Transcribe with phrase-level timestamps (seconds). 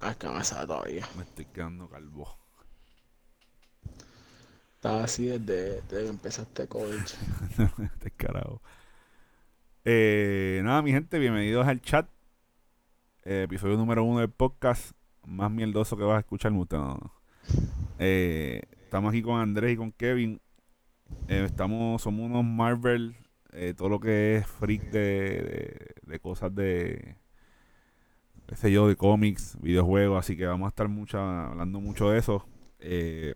[0.00, 1.08] Ah, que me sabe todavía.
[1.16, 2.38] Me estoy quedando calvo.
[4.76, 6.94] Estaba así desde, desde que empezó este COVID.
[7.84, 8.62] este carajo.
[9.84, 12.08] Eh, nada, mi gente, bienvenidos al chat.
[13.24, 14.92] Eh, episodio número uno del podcast.
[15.26, 17.12] Más mierdoso que vas a escuchar, no.
[17.98, 20.40] Eh, estamos aquí con Andrés y con Kevin.
[21.26, 23.16] Eh, estamos, somos unos Marvel,
[23.76, 27.16] todo lo que es freak de, de, de cosas de,
[28.48, 32.18] qué sé yo, de cómics, videojuegos, así que vamos a estar mucho, hablando mucho de
[32.18, 32.46] eso.
[32.78, 33.34] Eh,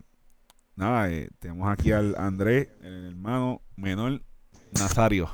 [0.75, 4.23] nada, eh, tenemos aquí al Andrés, el hermano menor
[4.71, 5.29] Nazario.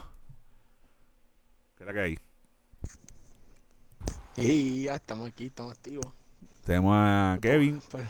[1.75, 2.19] ¿Qué es la que hay?
[4.35, 6.07] Y ya estamos aquí, estamos activos.
[6.65, 8.05] Tenemos a Kevin, Pues,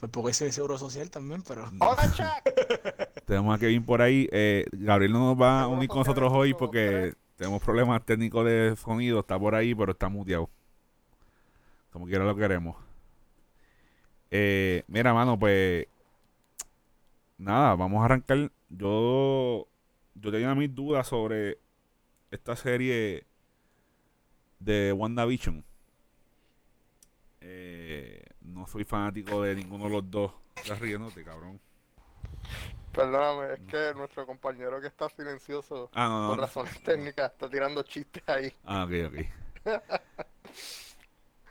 [0.00, 1.70] pues porque ese es seguro social también, pero.
[1.78, 3.24] Hola, Chuck.
[3.26, 4.28] tenemos a Kevin por ahí.
[4.32, 8.74] Eh, Gabriel no nos va a unir con nosotros hoy porque tenemos problemas técnicos de
[8.76, 9.20] sonido.
[9.20, 10.50] Está por ahí, pero está muteado.
[11.92, 12.76] Como quiera lo queremos.
[14.30, 15.86] Eh, mira, mano, pues.
[17.38, 18.50] Nada, vamos a arrancar.
[18.68, 19.68] Yo.
[20.14, 21.58] Yo tenía mis dudas sobre
[22.30, 23.26] esta serie
[24.58, 25.64] de WandaVision.
[27.40, 30.32] Eh, no soy fanático de ninguno de los dos.
[30.56, 31.60] Estás riéndote, cabrón.
[32.92, 36.42] Perdóname, es que nuestro compañero que está silencioso Ah, no, por no.
[36.42, 38.52] razones técnicas está tirando chistes ahí.
[38.64, 39.16] Ah, ok, ok.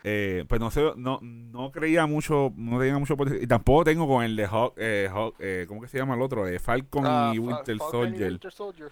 [0.04, 3.44] Eh, pues no sé, no, no creía mucho, no tenía mucho potencial.
[3.44, 6.22] Y tampoco tengo con el de Hawk, eh, Hawk, eh, ¿cómo que se llama el
[6.22, 6.48] otro?
[6.48, 8.32] Eh, Falcon Ah, y Fa- Winter Falcon y Soldier.
[8.32, 8.92] Winter Soldier.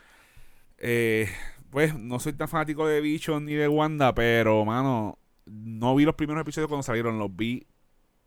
[1.72, 6.16] Pues no soy tan fanático de Vision ni de Wanda, pero mano, no vi los
[6.16, 7.66] primeros episodios cuando salieron, los vi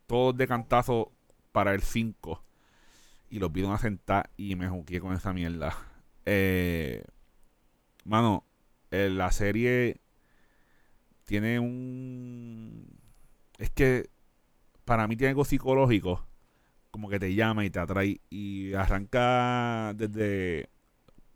[0.06, 1.10] todos de cantazo
[1.52, 2.42] para el 5.
[3.30, 5.74] Y los vi de una sentada y me juqué con esa mierda.
[8.04, 8.44] Mano,
[8.90, 10.00] la serie
[11.32, 12.86] tiene un...
[13.56, 14.10] Es que
[14.84, 16.26] para mí tiene algo psicológico.
[16.90, 18.20] Como que te llama y te atrae.
[18.28, 20.68] Y arranca desde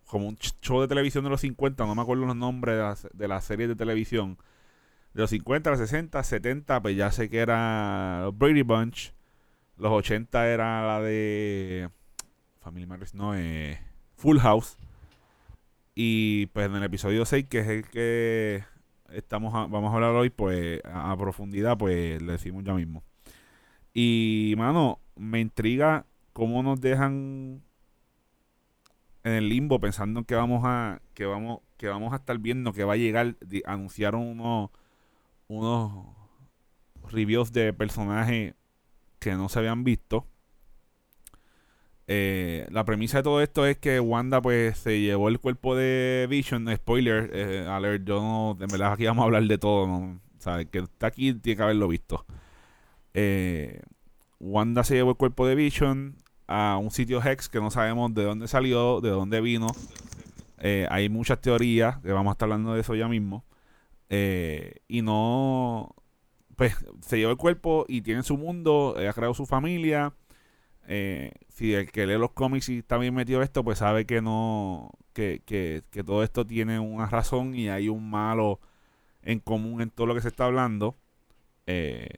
[0.04, 3.08] como un show de televisión de los 50, no me acuerdo los nombres de las,
[3.10, 4.36] de las series de televisión.
[5.14, 9.14] De los 50, los 60, 70, pues ya sé que era Brady Bunch.
[9.78, 11.88] Los 80 era la de
[12.60, 13.80] Family Matters, no, eh,
[14.16, 14.76] Full House.
[15.94, 18.75] Y pues en el episodio 6, que es el que
[19.10, 23.02] estamos a- vamos a hablar hoy, pues a, profundidad, pues le decimos ya mismo.
[23.94, 27.62] Y mano, me intriga cómo nos dejan
[29.24, 32.84] en el limbo pensando que vamos a que vamos que vamos a estar viendo que
[32.84, 34.70] va a llegar di- anunciaron unos
[35.48, 36.06] unos
[37.10, 38.54] reviews de personajes
[39.18, 40.26] que no se habían visto
[42.08, 46.28] Eh, la premisa de todo esto es que Wanda pues se llevó el cuerpo de
[46.30, 50.20] Vision spoiler eh, alert yo no de verdad aquí vamos a hablar de todo ¿no?
[50.38, 52.24] o sea, el que está aquí tiene que haberlo visto
[53.12, 53.80] eh,
[54.38, 56.14] Wanda se llevó el cuerpo de Vision
[56.46, 59.68] a un sitio Hex que no sabemos de dónde salió, de dónde vino.
[60.58, 63.46] Eh, hay muchas teorías, que vamos a estar hablando de eso ya mismo.
[64.10, 65.94] Y no,
[66.56, 70.12] pues se llevó el cuerpo y tiene su mundo, ha creado su familia.
[70.88, 74.20] Eh, si el que lee los cómics y está bien metido esto, pues sabe que
[74.22, 78.60] no, que, que, que todo esto tiene una razón y hay un malo
[79.22, 80.96] en común en todo lo que se está hablando.
[81.66, 82.08] Eh,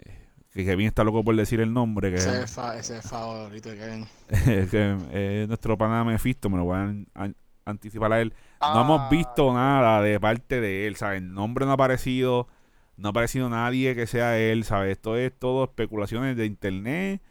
[0.53, 3.69] que Kevin está loco por decir el nombre, que es- Ese es, ese es favorito
[3.71, 4.07] de Kevin.
[4.71, 8.33] que eh, nuestro pana Mephisto, me lo voy a an- an- anticipar a él.
[8.61, 11.19] No hemos Ah, visto nada de parte de él, ¿sabes?
[11.23, 12.49] El nombre no ha aparecido,
[12.97, 14.93] no ha aparecido nadie que sea él, ¿sabes?
[14.93, 17.23] Esto es todo especulaciones de internet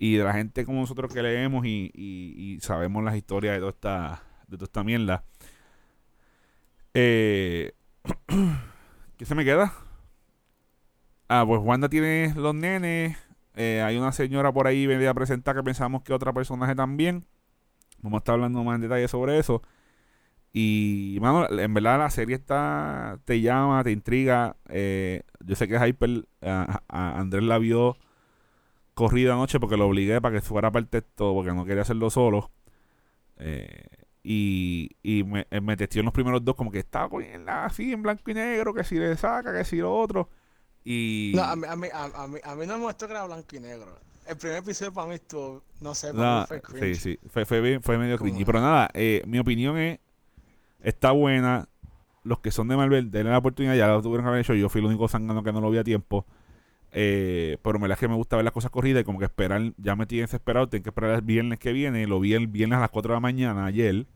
[0.00, 3.70] y de la gente como nosotros que leemos y, y- sabemos las historias de toda
[3.70, 5.24] esta, de toda esta mierda.
[6.94, 7.72] Eh,
[9.18, 9.74] ¿Qué se me queda?
[11.28, 13.16] Ah, pues Wanda tiene los nenes.
[13.56, 17.26] eh, hay una señora por ahí venida a presentar que pensamos que otra personaje también.
[18.02, 19.62] Vamos a estar hablando más en detalle sobre eso.
[20.52, 23.20] Y, mano, en verdad la serie está.
[23.26, 24.56] Te llama, te intriga.
[24.68, 26.26] eh, yo sé que Hyper.
[26.42, 27.96] a- a Andrés la vio
[29.00, 32.10] corrida anoche porque lo obligué para que fuera parte de esto, porque no quería hacerlo
[32.10, 32.50] solo.
[33.38, 33.84] Eh,
[34.22, 37.92] y y me, eh, me testió en los primeros dos, como que estaba poniendo así
[37.92, 40.28] en blanco y negro, que si le saca, que si lo otro.
[40.84, 41.32] Y.
[41.34, 43.56] No, a mí, a, mí, a, mí, a mí no me mostró que era blanco
[43.56, 43.98] y negro.
[44.26, 47.00] El primer episodio para mí estuvo, no sé, para No, mí fue cringe.
[47.00, 48.42] sí, fue, fue, bien- fue medio ¿Cómo cringy.
[48.42, 48.46] es?
[48.46, 49.98] Pero nada, eh, mi opinión es,
[50.80, 51.68] está buena.
[52.22, 54.54] Los que son de Marvel, denle la oportunidad, ya lo tuvieron que haber hecho.
[54.54, 56.26] Yo fui el único sangano que no lo vi a tiempo.
[56.92, 59.72] Eh, pero me la que me gusta ver las cosas corridas y como que esperar,
[59.76, 62.06] ya me tienen desesperado, tengo que esperar el viernes que viene.
[62.06, 64.06] Lo vi el viernes a las 4 de la mañana, ayer.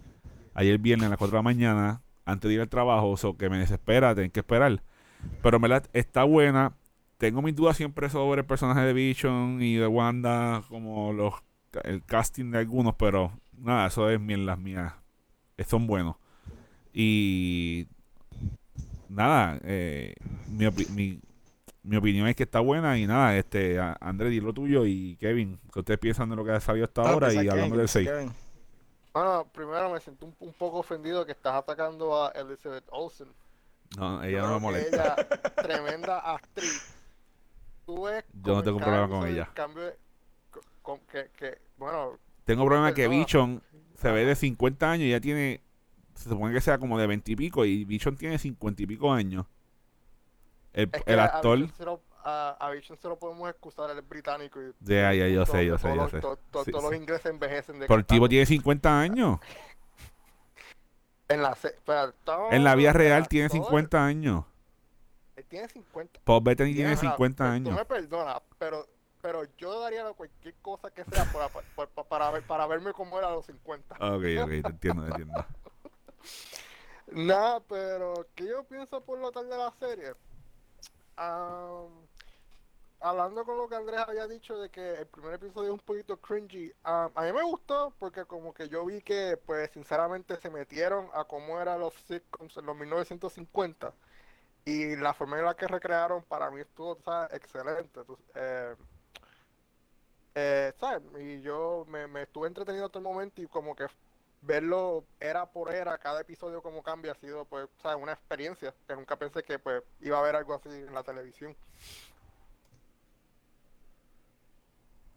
[0.55, 3.49] Ayer viernes a las 4 de la mañana, antes de ir al trabajo, o que
[3.51, 4.83] me desespera, tengo que esperar.
[5.43, 6.75] Pero en verdad está buena.
[7.19, 11.35] tengo mis dudas siempre sobre el personaje de Vision y de Wanda, como los
[11.85, 14.93] el casting de algunos, pero nada, eso es mi- las mías.
[15.67, 16.17] Son buenos.
[16.93, 17.87] Y
[19.09, 20.15] nada, eh,
[20.49, 21.21] mi, mi,
[21.85, 25.17] mi opinión es que está buena y nada, este a- André, di lo tuyo y
[25.17, 27.89] Kevin, que ustedes piensan de lo que ha salido hasta Ah, ahora y hablando del
[27.89, 28.09] 6.
[28.09, 28.33] Kevin.
[29.13, 33.29] Bueno, primero me siento un, un poco ofendido que estás atacando a Elizabeth Olsen.
[33.97, 35.15] No, Yo ella no me molesta.
[35.15, 35.27] Ella,
[35.63, 36.95] tremenda actriz.
[37.87, 39.43] Tú ves Yo no tengo problema con ella.
[39.45, 39.97] el Cambio de-
[40.51, 43.07] co- con que, que, bueno, Tengo problema que.
[43.09, 43.63] Bichon
[44.01, 45.61] se ve de 50 años y ya tiene.
[46.15, 49.13] Se supone que sea como de 20 y pico y Bichon tiene 50 y pico
[49.13, 49.47] años.
[50.75, 51.59] El, es que el a actor.
[51.59, 55.29] Vision se lo, a, Vision se lo podemos excusar, él es británico y Ya, ya,
[55.29, 56.17] yo sé, yo sé, yo sé.
[56.21, 56.71] Sí, todos sí.
[56.73, 59.39] los ingleses envejecen de Pero el tipo tiene 50 años.
[61.27, 61.57] En la,
[62.25, 64.45] todo- En la vida real tiene todo- 50 años.
[65.37, 66.21] Él tiene 50.
[66.23, 67.75] Paul Bettany tiene Mira, 50 tú- Tú años.
[67.77, 68.87] me perdonas, pero,
[69.23, 73.19] pero yo daría cualquier cosa que sea para, para, para, para ver- para verme como
[73.19, 73.95] era a los 50.
[73.95, 75.47] Ok, ok, te entiendo, te entiendo.
[77.13, 80.13] Nada, pero ¿qué yo pienso por lo tal de la serie?
[83.01, 86.17] Hablando con lo que Andrés había dicho de que el primer episodio es un poquito
[86.19, 91.11] cringy, a mí me gustó porque como que yo vi que pues sinceramente se metieron
[91.13, 93.93] a cómo eran los sitcoms en los 1950
[94.65, 96.99] y la forma en la que recrearon para mí estuvo
[97.31, 98.01] excelente.
[98.35, 98.75] eh,
[100.35, 101.03] eh, ¿sabes?
[101.21, 103.87] Y yo me, me estuve entretenido hasta el momento y como que
[104.47, 108.03] verlo era por era, cada episodio como cambia, ha sido pues, ¿sabes?
[108.03, 111.57] una experiencia que nunca pensé que pues iba a haber algo así en la televisión.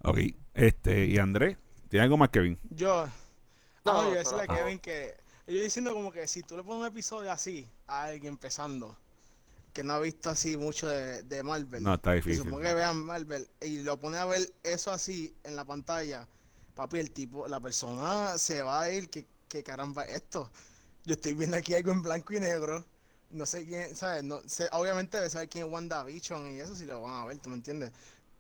[0.03, 0.19] Ok,
[0.53, 1.57] este, y Andrés,
[1.89, 2.57] ¿tiene algo más, Kevin?
[2.69, 3.07] Yo.
[3.85, 4.56] No, No, yo no, decirle a no.
[4.56, 5.15] Kevin que.
[5.47, 8.97] Yo diciendo como que si tú le pones un episodio así a alguien empezando,
[9.74, 12.44] que no ha visto así mucho de, de Marvel, No, está difícil.
[12.44, 16.27] supone que vean Marvel, y lo pone a ver eso así en la pantalla,
[16.77, 20.50] papi, el tipo, la persona se va a ir, que, que caramba es esto.
[21.03, 22.85] Yo estoy viendo aquí algo en blanco y negro.
[23.31, 24.24] No sé quién, ¿sabes?
[24.24, 27.25] No sé, obviamente debe saber quién es Wanda Vision y eso si lo van a
[27.25, 27.91] ver, ¿tú me entiendes?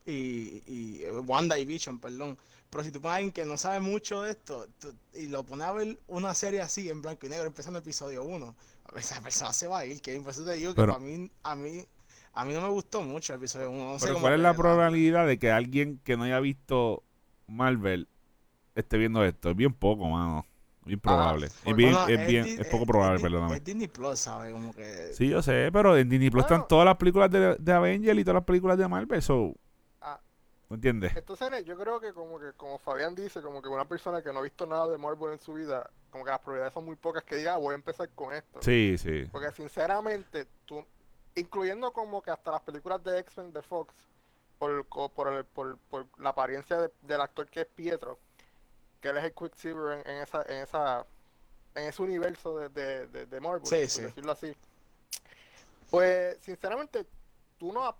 [0.05, 2.37] Y, y eh, Wanda y Vision, perdón.
[2.69, 5.43] Pero si tú pones a alguien que no sabe mucho de esto tú- y lo
[5.43, 8.55] pones a ver una serie así en blanco y negro empezando el episodio 1,
[8.95, 11.29] esa persona se va a ir, que por eso te digo que Pero- para mí,
[11.43, 11.85] a mí,
[12.33, 13.93] a mí no me gustó mucho el episodio 1.
[13.93, 17.03] No sé Pero ¿cuál es la probabilidad de que alguien que no haya visto
[17.47, 18.07] Marvel
[18.81, 19.49] esté viendo esto?
[19.49, 20.45] Es bien poco, mano.
[20.85, 21.47] Bien probable.
[21.47, 23.55] pues, es bien, es bien, Di- es poco probable, perdóname.
[23.57, 24.53] Es Disney Plus, ¿sabes?
[24.53, 25.13] Como que...
[25.13, 28.23] Sí, yo sé, pero en Disney Plus están todas las películas de, de Avengers y
[28.23, 29.53] todas las películas de Marvel, so,
[29.99, 30.17] Ah,
[30.69, 31.13] ¿me entiendes?
[31.17, 34.39] entonces yo creo que como que como Fabián dice, como que una persona que no
[34.39, 37.23] ha visto nada de Marvel en su vida, como que las probabilidades son muy pocas
[37.25, 38.61] que diga, "Ah, voy a empezar con esto.
[38.61, 39.25] Sí, sí.
[39.29, 40.85] Porque sinceramente, tú,
[41.35, 43.93] incluyendo como que hasta las películas de X-Men de Fox,
[44.57, 48.17] por, por, el- por, por la apariencia de- del actor que es Pietro,
[49.01, 51.05] que él es el Quicksilver en, en esa, en esa,
[51.75, 54.01] en ese universo de, de, de, de Marvel, Sí, por sí.
[54.01, 54.55] decirlo así.
[55.89, 57.05] Pues, sinceramente,
[57.57, 57.95] tú no,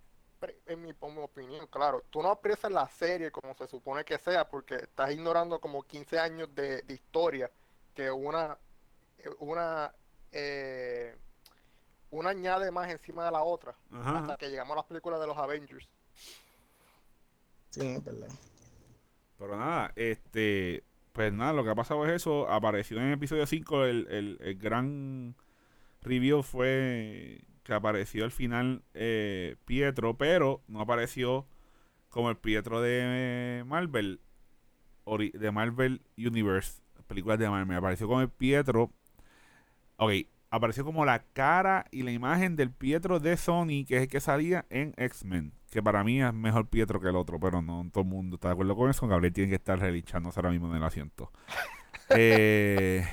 [0.65, 4.17] en mi, en mi opinión, claro, tú no aprecias la serie como se supone que
[4.17, 7.49] sea, porque estás ignorando como 15 años de, de historia
[7.95, 8.57] que una,
[9.39, 9.93] una,
[10.31, 11.15] eh,
[12.11, 15.27] una añade más encima de la otra, Ajá, hasta que llegamos a las películas de
[15.27, 15.87] los Avengers.
[17.69, 18.27] Sí, es verdad.
[19.37, 22.49] Pero nada, este, pues nada, lo que ha pasado es eso.
[22.49, 25.35] Apareció en el episodio 5 el, el, el gran
[26.01, 31.47] review fue que apareció al final eh, Pietro, pero no apareció
[32.09, 34.21] como el Pietro de Marvel,
[35.05, 37.77] ori- de Marvel Universe, películas de Marvel.
[37.77, 38.91] Apareció como el Pietro.
[39.97, 40.11] Ok,
[40.49, 44.19] apareció como la cara y la imagen del Pietro de Sony, que es el que
[44.19, 45.53] salía en X-Men.
[45.69, 48.49] Que para mí es mejor Pietro que el otro, pero no todo el mundo está
[48.49, 49.07] de acuerdo con eso.
[49.07, 51.31] Gabriel tiene que estar relichándose ahora mismo en el asiento.
[52.09, 53.05] Eh,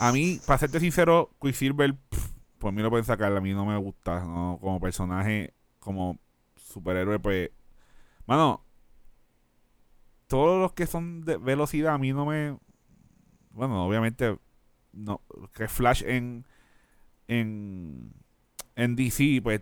[0.00, 3.36] a mí, para serte sincero, Quicksilver, pff, por mí lo pueden sacar.
[3.36, 4.24] A mí no me gusta.
[4.24, 4.58] ¿no?
[4.60, 6.18] Como personaje, como
[6.56, 7.50] superhéroe, pues.
[8.26, 8.64] Mano,
[10.26, 12.58] todos los que son de velocidad, a mí no me.
[13.50, 14.38] Bueno, obviamente,
[14.92, 15.20] no.
[15.54, 16.44] Que Flash en.
[17.28, 18.12] En.
[18.76, 19.60] En DC, pues.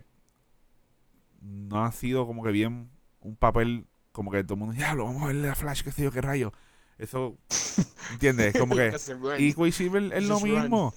[1.41, 2.89] No ha sido como que bien
[3.21, 3.85] un papel.
[4.11, 6.11] Como que todo el mundo, ya lo vamos a verle a Flash, qué sé yo,
[6.11, 6.51] qué rayo.
[6.97, 7.37] Eso.
[8.11, 8.57] ¿Entiendes?
[8.57, 8.93] Como que.
[9.39, 10.93] Y Quicksilver es lo mismo.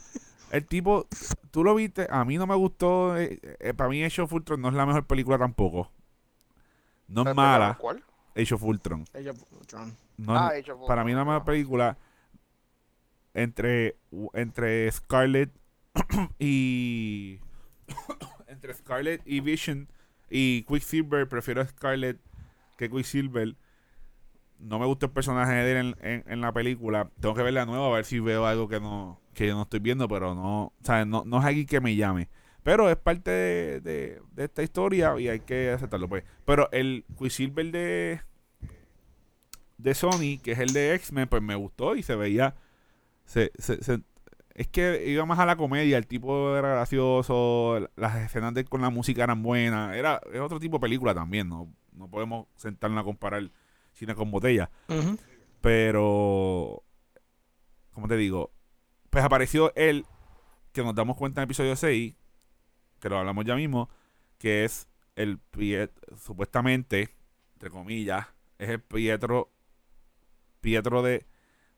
[0.50, 1.08] El tipo,
[1.50, 3.16] tú lo viste, a mí no me gustó.
[3.16, 5.90] eh, eh, para mí, Age of Ultron no es la mejor película tampoco.
[7.08, 8.02] No es ¿Sabes mala, ¿Cuál?
[8.36, 9.04] Age of Ultron.
[9.14, 9.96] Age of Ultron.
[10.16, 11.44] No Ah, es- Age of para mí, la Ultron, mejor ah.
[11.44, 11.98] película
[13.34, 13.96] entre,
[14.32, 15.50] entre Scarlett
[16.38, 17.38] y.
[18.48, 19.88] entre Scarlet y Vision
[20.30, 22.18] y Quicksilver, prefiero a Scarlet
[22.78, 23.56] que Quicksilver.
[24.58, 27.10] No me gusta el personaje de él en, en- la película.
[27.20, 29.62] Tengo que verla de nuevo a ver si veo algo que no que yo no
[29.62, 31.06] estoy viendo, pero no, ¿sabes?
[31.08, 32.28] No, no es aquí que me llame.
[32.62, 36.24] Pero es parte de, de- de esta historia y hay que aceptarlo, pues.
[36.46, 38.20] Pero el Quicksilver de
[39.76, 42.54] de Sony, que es el de X-Men, pues me gustó y se veía
[43.25, 44.02] se, se- se-
[44.54, 48.81] es que iba más a la comedia, el tipo era gracioso, las escenas de con
[48.83, 53.00] la música eran buenas, era es otro tipo de película también, no, no podemos sentarnos
[53.00, 53.50] a comparar
[53.93, 54.71] cine con botella,
[55.61, 56.85] pero
[57.93, 58.52] como te digo,
[59.11, 60.04] pues apareció él
[60.73, 62.14] que nos damos cuenta en el episodio 6,
[63.00, 63.88] que lo hablamos ya mismo,
[64.38, 67.11] que es el Piet- supuestamente,
[67.54, 68.26] entre comillas,
[68.59, 69.50] es el Pietro
[70.61, 71.26] Pietro de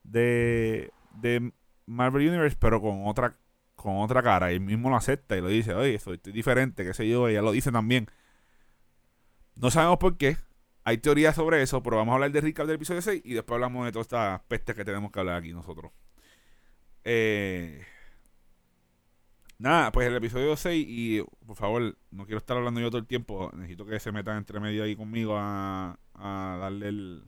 [0.04, 1.52] de, de
[1.86, 3.36] Marvel Universe, pero con otra
[3.76, 4.50] con otra cara.
[4.52, 7.28] Y él mismo lo acepta y lo dice, oye, soy estoy diferente, qué sé yo,
[7.28, 8.08] ella lo dice también.
[9.54, 10.36] No sabemos por qué.
[10.84, 13.56] Hay teorías sobre eso, pero vamos a hablar de recap del episodio 6 y después
[13.56, 15.92] hablamos de todas estas pestes que tenemos que hablar aquí nosotros.
[17.04, 17.84] Eh,
[19.58, 23.06] nada, pues el episodio 6 y por favor, no quiero estar hablando yo todo el
[23.06, 27.24] tiempo, necesito que se metan entre medio ahí conmigo a, a darle el,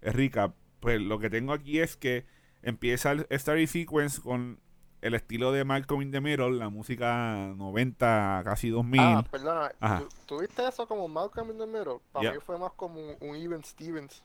[0.00, 0.56] el recap.
[0.80, 2.26] Pues lo que tengo aquí es que
[2.64, 4.58] empieza el Starry Sequence con
[5.00, 9.00] el estilo de Malcolm in the Middle, la música 90, casi 2000.
[9.00, 9.70] Ah, perdona.
[9.78, 9.98] Ajá.
[10.00, 11.98] ¿tú- ¿Tuviste eso como Malcolm in the Middle?
[12.10, 12.32] Para Yeah.
[12.32, 14.22] mí fue más como un, un Even Stevens.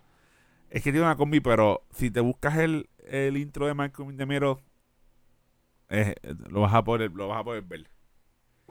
[0.69, 4.17] Es que tiene una combi, pero si te buscas el, el intro de Malcolm in
[4.17, 4.55] the Middle,
[5.89, 6.15] eh,
[6.49, 7.89] lo, vas a poder, lo vas a poder ver.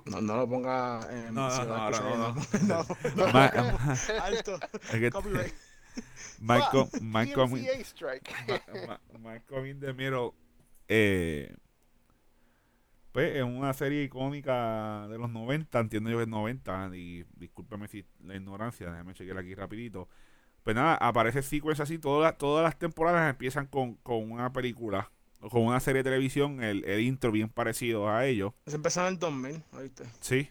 [0.07, 2.35] No, no lo ponga en No, no, no, no,
[3.17, 3.33] no.
[3.33, 5.13] Malcolm, DMCA strike.
[5.13, 5.43] Ma- Ma-
[9.21, 10.33] Malcolm in the Middle,
[10.89, 11.55] eh,
[13.13, 17.89] pues es una serie icónica de los 90, entiendo yo que es 90, y discúlpeme
[17.89, 20.09] si la ignorancia, déjame chequear aquí rapidito.
[20.63, 25.49] Pues nada, aparece sequence así, todas, todas las temporadas empiezan con, con una película, o
[25.49, 28.53] con una serie de televisión, el, el intro bien parecido a ellos.
[28.67, 30.05] Se empezó en el 2000, ¿oíste?
[30.21, 30.49] Sí.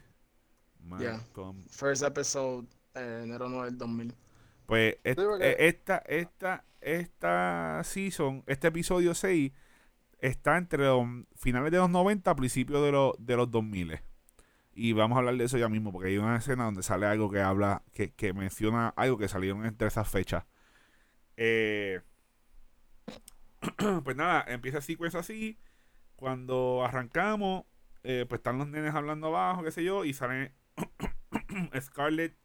[0.99, 1.13] Ya.
[1.13, 1.63] Malcolm.
[1.69, 4.13] First episode, eh, enero 9 del 2000.
[4.67, 9.53] Pues eh, esta, esta, esta season, este episodio 6,
[10.19, 11.07] está entre los
[11.38, 14.01] finales de los 90 principios de, los de los 2000.
[14.75, 17.31] Y vamos a hablar de eso ya mismo, porque hay una escena donde sale algo
[17.31, 20.43] que habla, que, que menciona algo que salieron entre esas fechas.
[21.38, 22.01] Eh,
[24.03, 25.57] pues nada, empieza el sequence así.
[26.17, 27.63] Cuando arrancamos,
[28.03, 30.51] eh, pues están los nenes hablando abajo, qué sé yo, y salen
[31.79, 32.36] Scarlett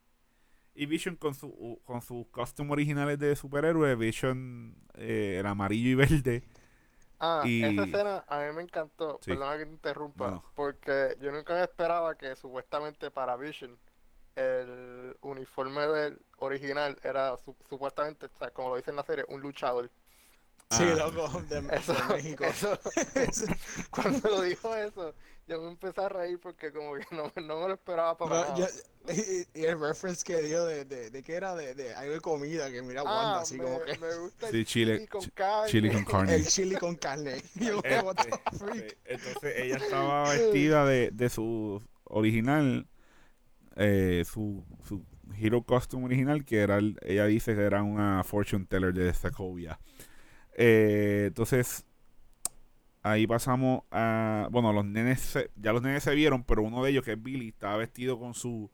[0.74, 5.94] y Vision con su con sus costumes originales de superhéroe, Vision eh, el amarillo y
[5.94, 6.42] verde.
[7.18, 9.18] Ah, Y- esa escena a mí me encantó.
[9.22, 9.30] Sí.
[9.30, 10.42] Perdona que te interrumpa.
[10.56, 13.78] Porque yo nunca esperaba que supuestamente para Vision
[14.34, 19.24] el uniforme del original era su- supuestamente, o sea, como lo dice en la serie,
[19.28, 19.90] un luchador.
[20.76, 20.94] Sí, Ah.
[21.10, 22.44] loco, de, de Eso, México.
[22.44, 22.78] eso,
[23.90, 25.14] cuando dijo eso,
[25.46, 28.42] yo me empecé a reír porque como que no, no me lo esperaba para No,
[28.42, 28.56] nada.
[28.56, 28.66] yo-
[29.12, 32.20] y, y el reference que dio de, de, de que era de, de algo de
[32.20, 35.06] comida, que mira Wanda, Ah, así me, como que me gusta Sí, el chile- chili
[35.08, 35.68] con carne.
[35.70, 36.34] chili con carne.
[36.36, 37.42] el chili con carne.
[37.56, 38.82] Yo, what the Este, freak?
[38.92, 42.86] eh, entonces ella estaba vestida de, de su original,
[43.76, 45.04] eh, su, su
[45.36, 49.80] hero costume original, que era, el- ella dice que era una fortune teller de Sokovia.
[50.54, 51.84] Eh, entonces,
[53.02, 56.90] ahí pasamos a, bueno, los nenes, se- ya los nenes se vieron, pero uno de
[56.90, 58.70] ellos, que es Billy, estaba vestido con su,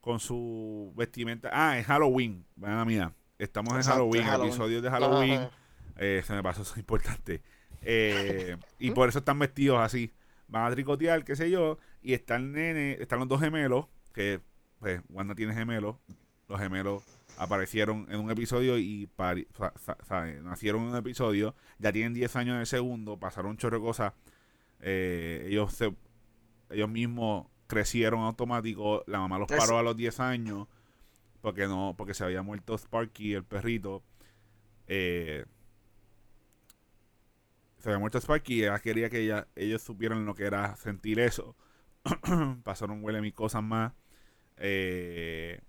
[0.00, 1.50] con su vestimenta.
[1.52, 3.12] Ah, es Halloween, mala mía.
[3.38, 4.48] Estamos en Exacto, Halloween, Halloween.
[4.50, 5.48] episodio de Halloween.
[5.96, 7.42] Eh, se me pasó, eso es importante.
[7.82, 10.12] Eh, y por eso están vestidos así.
[10.48, 11.78] Van a tricotear, qué sé yo.
[12.02, 14.40] Y está el nene, están los dos gemelos, que
[14.78, 15.96] pues Wanda tiene gemelos.
[16.48, 17.02] Los gemelos
[17.38, 19.08] aparecieron en un episodio y
[20.42, 21.54] nacieron en un episodio.
[21.78, 24.12] Ya tienen 10 años en el segundo, pasaron un chorro de cosas.
[24.80, 25.94] Eh, ellos, se,
[26.70, 29.04] ellos mismos crecieron automático.
[29.06, 30.66] La mamá los paró a los 10 años
[31.40, 34.02] porque no porque se había muerto Sparky, el perrito.
[34.88, 35.44] Eh,
[37.78, 41.20] se había muerto Sparky y ella quería que ella, ellos supieran lo que era sentir
[41.20, 41.54] eso.
[42.64, 43.92] Pasaron huele mil cosas más.
[44.56, 45.60] Eh,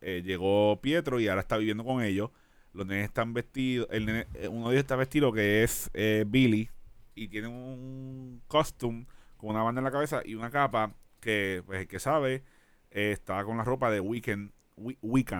[0.00, 2.30] eh, llegó Pietro y ahora está viviendo con ellos.
[2.72, 3.88] Los nenes están vestidos.
[3.90, 6.68] El nene- eh, uno de ellos está vestido que es eh, Billy
[7.14, 9.06] y tiene un costume
[9.38, 12.42] con una banda en la cabeza y una capa que, pues, el que sabe,
[12.90, 14.50] eh, está con la ropa de Weekend,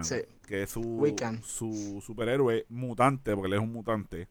[0.04, 0.16] Sí.
[0.46, 0.82] que es su,
[1.44, 4.28] su superhéroe mutante, porque él es un mutante,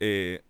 [0.00, 0.42] eh,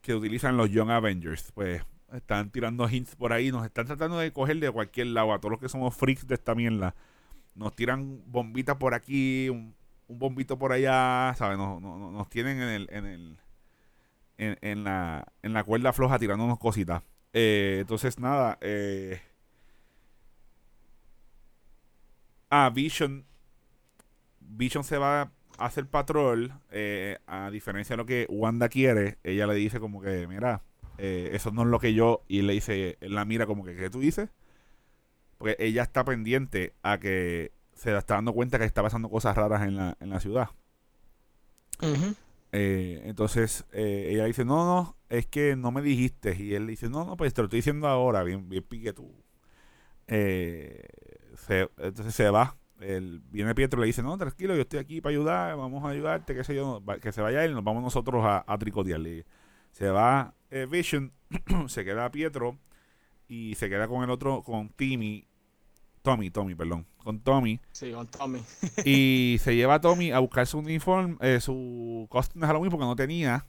[0.00, 1.50] que utilizan los Young Avengers.
[1.52, 5.38] Pues están tirando hints por ahí, nos están tratando de coger de cualquier lado, a
[5.40, 6.94] todos los que somos freaks de esta mierda.
[7.54, 9.74] Nos tiran bombitas por aquí, un,
[10.08, 11.58] bombito por allá, ¿sabes?
[11.58, 13.38] Nos, nos, nos tienen en el, en el
[14.38, 17.02] en, en la, en la cuerda floja tirándonos cositas.
[17.32, 19.20] Eh, entonces, nada, eh,
[22.50, 23.24] Ah, Vision.
[24.40, 25.30] Vision se va a
[25.66, 26.52] hacer patrol.
[26.70, 30.62] eh, a diferencia de lo que Wanda quiere, ella le dice como que, mira,
[31.00, 32.22] eh, eso no es lo que yo.
[32.28, 34.30] Y él le dice, él la mira como que, ¿qué tú dices?
[35.38, 39.62] Porque ella está pendiente a que se está dando cuenta que está pasando cosas raras
[39.62, 40.50] en la, en la ciudad.
[42.52, 46.36] Eh, entonces eh, ella dice, no, no, es que no me dijiste.
[46.38, 49.10] Y él dice, no, no, pues te lo estoy diciendo ahora, bien, bien pique tú.
[51.36, 52.56] Se- entonces se va.
[52.80, 55.88] El, viene Pietro y le dice, no, tranquilo, yo estoy aquí para ayudar, vamos a
[55.90, 59.26] ayudarte, qué sé yo, que se vaya él, nos vamos nosotros a, a tricotearle.
[59.70, 61.12] Se va eh, Vision,
[61.68, 62.58] se queda Pietro
[63.28, 65.26] y se queda con el otro, con Timmy,
[66.02, 67.60] Tommy, Tommy, perdón, con Tommy.
[67.72, 68.40] Sí, con Tommy.
[68.84, 72.86] Y se lleva a Tommy a buscar su uniforme, eh, su costume de Halloween porque
[72.86, 73.46] no tenía.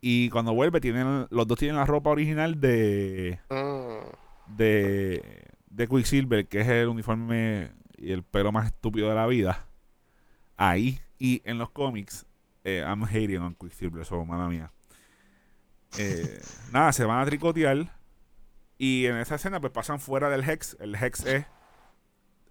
[0.00, 4.56] Y cuando vuelve, tienen, los dos tienen la ropa original de, Mm.
[4.56, 9.66] de, de Quicksilver, que es el uniforme y el pelo más estúpido de la vida.
[10.56, 11.00] Ahí.
[11.18, 12.26] Y en los cómics,
[12.64, 14.70] eh, I'm hating on Quicksilver, eso, mala mía.
[15.98, 16.40] Eh,
[16.72, 17.92] nada, se van a tricotear.
[18.78, 20.76] Y en esa escena, pues pasan fuera del Hex.
[20.80, 21.46] El Hex es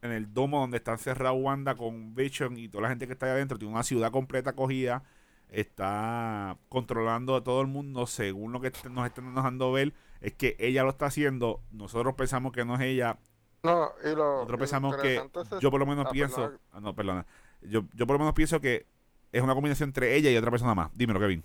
[0.02, 3.28] en el domo donde está encerrado Wanda con Vision y toda la gente que está
[3.28, 3.58] ahí adentro.
[3.58, 5.04] Tiene una ciudad completa cogida.
[5.50, 9.94] Está controlando a todo el mundo según lo que nos están dejando ver.
[10.22, 11.62] Es que ella lo está haciendo.
[11.72, 13.20] Nosotros pensamos que no es ella.
[13.64, 15.16] No, y lo, Nosotros y pensamos que.
[15.16, 16.36] es Yo por lo menos ah, pienso.
[16.36, 16.60] perdona.
[16.72, 17.26] ah, no, perdona.
[17.62, 18.86] Yo, yo por lo menos pienso que
[19.32, 20.92] es una combinación entre ella y otra persona más.
[20.96, 21.44] Dímelo, Kevin.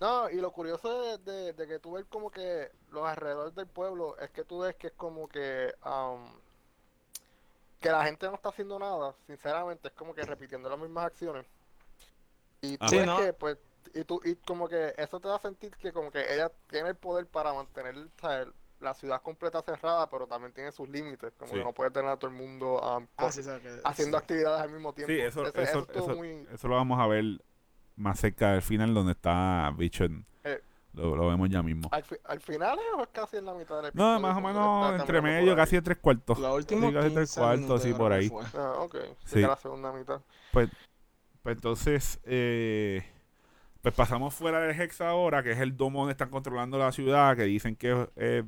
[0.00, 3.66] No, y lo curioso de, de- de que tú ves como que los alrededores del
[3.66, 6.26] pueblo es que tú ves que es como que am,
[7.80, 11.46] que la gente no está haciendo nada, sinceramente, es como que repitiendo las mismas acciones.
[12.62, 12.88] Y tú Ah.
[12.88, 13.16] Sí, ves ¿no?
[13.18, 13.58] que pues
[13.94, 16.88] y tú y como que eso te da a sentir que como que ella tiene
[16.90, 18.48] el poder para mantener ¿sabes?
[18.80, 21.58] la ciudad completa cerrada, pero también tiene sus límites, como Sí.
[21.58, 23.40] que no puede tener a todo el mundo am, Ah, sí,
[23.84, 24.22] haciendo sí.
[24.22, 25.12] actividades al mismo tiempo.
[25.12, 27.24] Sí, eso, Ese- eso, estuvo eso, muy eso lo vamos a ver
[27.96, 30.24] más cerca del final donde está Vision.
[30.44, 30.60] Eh.
[30.92, 31.88] Lo, lo vemos ya mismo.
[31.92, 34.40] al, fi- al final o es casi en la mitad del No, episodio, más o
[34.40, 36.38] menos entre medio, casi de tres cuartos.
[36.38, 38.30] Los últimos Sí, casi tres 15 cuartos, sí, por ahí.
[38.54, 38.96] Ah, ok.
[39.24, 39.40] Sí.
[39.40, 40.20] La segunda mitad.
[40.52, 40.70] Pues
[41.44, 43.04] entonces, eh,
[43.82, 47.36] pues pasamos fuera del Hex ahora, que es el domo donde están controlando la ciudad,
[47.36, 48.42] que dicen que eh,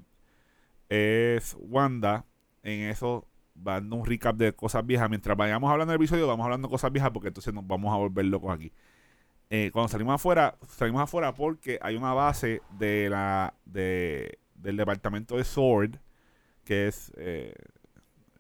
[0.89, 2.25] es Wanda.
[2.63, 5.09] En eso va dando un recap de cosas viejas.
[5.09, 7.99] Mientras vayamos hablando del episodio, vamos hablando de cosas viejas porque entonces nos vamos a
[7.99, 8.73] volver locos aquí.
[9.51, 15.37] Eh, cuando salimos afuera, salimos afuera porque hay una base de la de, del departamento
[15.37, 15.97] de Sword,
[16.65, 17.55] que es eh,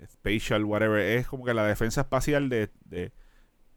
[0.06, 3.12] Spatial, whatever, es como que la defensa espacial de, de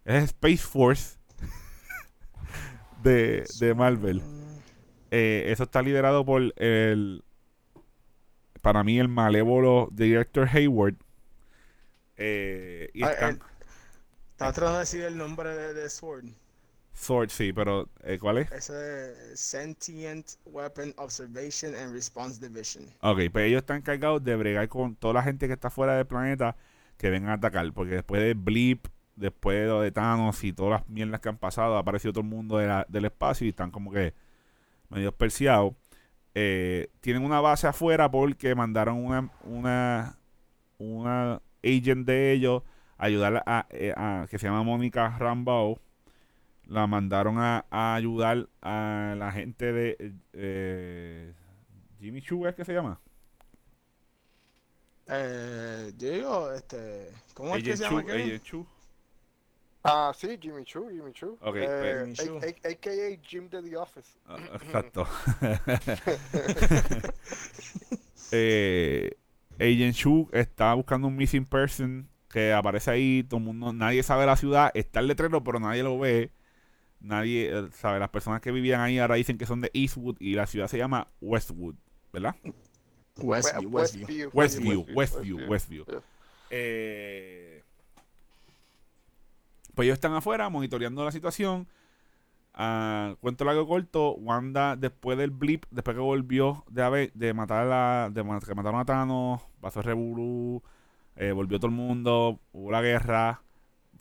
[0.04, 1.17] es Space Force
[3.04, 4.22] de, de Marvel.
[5.10, 7.24] Eh, eso está liderado por el,
[8.62, 10.96] para mí, el malévolo director Hayward.
[12.17, 13.39] Y Ah, están,
[14.32, 16.26] Estaba tratando de decir el nombre de, de Sword.
[16.93, 18.51] Sword, sí, pero eh, ¿cuál es?
[18.51, 22.86] Es Sentient Weapon Observation and Response Division.
[23.01, 26.06] Ok, pues ellos están encargados de bregar con toda la gente que está fuera del
[26.06, 26.56] planeta
[26.97, 27.71] que vengan a atacar.
[27.73, 31.38] Porque después de Blip, después de lo de Thanos y todas las mierdas que han
[31.38, 34.13] pasado, ha aparecido todo el mundo de la- del espacio y están como que
[34.89, 35.73] medio especiados.
[37.01, 40.17] tienen una base afuera porque mandaron una, una,
[40.77, 42.63] una agent de ellos
[42.97, 45.80] a ayudar a, eh, a- que se llama Mónica Rambo.
[46.71, 51.34] La mandaron a, a ayudar a la gente de eh,
[51.99, 52.97] Jimmy Choo, ¿es que se llama?
[55.07, 58.03] Eh, yo digo, este, ¿cómo es que se llama?
[58.05, 58.67] Chu, Chu.
[59.84, 61.38] Ah, sí, Jimmy Choo, Jimmy Choo.
[61.41, 64.10] Ok, Eh, pues- Jimmy a- a- AKA Jim de The Office.
[64.25, 65.05] Ah, Exacto.
[68.31, 69.17] eh,
[69.60, 74.25] Agent Chu está buscando un missing person que aparece ahí, todo el mundo, nadie sabe
[74.25, 76.31] la ciudad, está el letrero, pero nadie lo ve.
[77.01, 80.35] Nadie eh, sabe, las personas que vivían ahí ahora dicen que son de Eastwood y
[80.35, 81.75] la ciudad se llama Westwood,
[82.13, 82.35] ¿verdad?
[83.17, 84.29] Westview, We- Westview.
[84.33, 85.85] Westview, Westview, Westview.
[86.49, 87.63] Eh,
[89.73, 91.67] pues ellos están afuera monitoreando la situación.
[92.53, 98.09] Ah, cuento largo corto, Wanda después del blip, después que volvió de, matar a la,
[98.11, 100.61] de ma- que mataron a Thanos, pasó el revolú,
[101.15, 103.41] eh, volvió todo el mundo, hubo la guerra,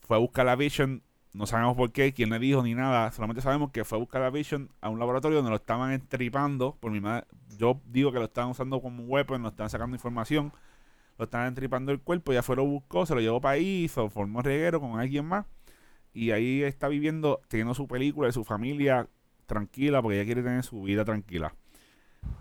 [0.03, 1.01] fue a buscar la Vision
[1.33, 3.13] no sabemos por qué, quién le dijo ni nada.
[3.13, 6.77] Solamente sabemos que fue a buscar a Vision a un laboratorio donde lo estaban entripando.
[6.81, 9.95] Por mi madre, yo digo que lo estaban usando como un weapon, lo estaban sacando
[9.97, 10.53] información.
[11.19, 12.33] Lo estaban entripando el cuerpo.
[12.33, 15.47] Ya fue, lo buscó, se lo llevó para ahí, se formó reguero con alguien más.
[16.13, 19.07] Y ahí está viviendo, teniendo su película y su familia
[19.47, 21.55] tranquila, porque ella quiere tener su vida tranquila.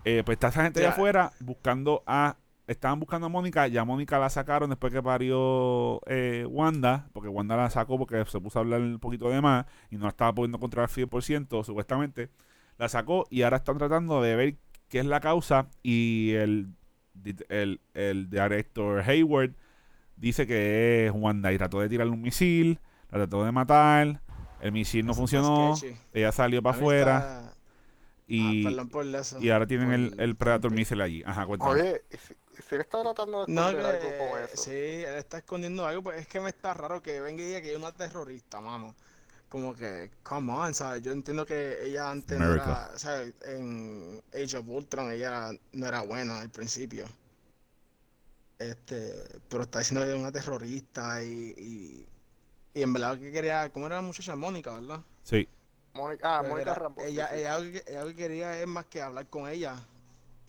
[0.04, 0.92] Eh, pues está esa gente allá Ya.
[0.94, 2.36] afuera buscando a.
[2.70, 7.56] Estaban buscando a Mónica, ya Mónica la sacaron después que parió eh, Wanda, porque Wanda
[7.56, 10.32] la sacó porque se puso a hablar un poquito de más y no la estaba
[10.32, 12.28] pudiendo controlar 100%, supuestamente.
[12.78, 14.56] La sacó y ahora están tratando de ver
[14.88, 16.68] qué es la causa y el,
[17.48, 19.50] el, el director Hayward
[20.14, 22.78] dice que es Wanda y trató de tirarle un misil,
[23.10, 24.22] la trató de matar,
[24.60, 25.74] el misil no funcionó,
[26.12, 27.54] ella salió para afuera está-
[28.28, 29.40] y, Ah, perdón por eso.
[29.40, 31.22] y ahora tienen el, Por- el Predator missile allí.
[31.26, 31.72] Ajá, cuéntame.
[31.72, 32.02] Oye,
[32.62, 34.56] si, él está tratando de No, esconder que, algo con eso.
[34.56, 37.60] sí, él está escondiendo algo, pues es que me está raro que venga y diga
[37.62, 38.94] que es una terrorista, mano.
[39.48, 41.02] Como que, come on, ¿sabes?
[41.02, 43.34] Yo entiendo que ella antes no era, ¿sabes?
[43.42, 47.06] En Age of Ultron ella no era buena al principio.
[48.58, 52.08] Este, pero está diciendo que es una terrorista y, y,
[52.74, 54.36] y en verdad que quería, ¿cómo era la muchacha?
[54.36, 55.00] Mónica, ¿verdad?
[55.22, 55.48] Sí,
[55.94, 57.02] Mónica, ah, Mónica Rambo.
[57.04, 57.34] ella, sí.
[57.34, 59.76] ella, que, ella lo que quería es más que hablar con ella.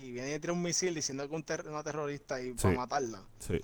[0.02, 2.56] Y viene y tira un misil diciendo que es un ter- una terrorista y Sí.
[2.64, 3.24] para matarla.
[3.40, 3.60] sí.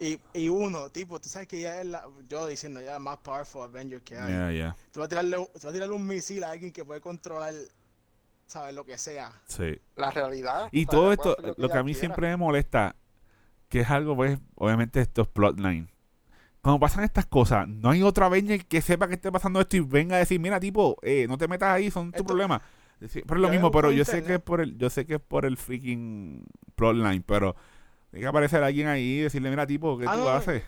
[0.00, 2.98] Y, y uno, tipo, tú sabes que ella es la, yo diciendo, ella es la
[3.00, 4.30] más powerful Avenger que hay.
[4.32, 4.76] Ya, ya.
[4.92, 7.52] Tú vas a tirarle, tú vas a tirarle un misil a alguien que puede controlar,
[8.46, 8.76] ¿sabes?
[8.76, 9.32] Lo que sea.
[9.48, 9.80] Sí.
[9.96, 10.68] La realidad.
[10.70, 11.98] Y todo esto, lo que a mí quiera.
[11.98, 12.94] siempre me molesta,
[13.68, 15.90] que es algo, pues, obviamente esto es plotline.
[16.62, 19.80] Cuando pasan estas cosas, no hay otra Avenger que sepa que esté pasando esto y
[19.80, 22.62] venga a decir, mira, tipo, eh, no te metas ahí, son tu Esto- problema.
[23.06, 25.14] Sí, Pero es lo mismo, pero yo sé que es por el, yo sé que
[25.14, 27.54] es por el freaking plotline, pero
[28.10, 30.62] tiene que aparecer alguien ahí y decirle, mira, tipo, ¿qué Ah, tú no, haces?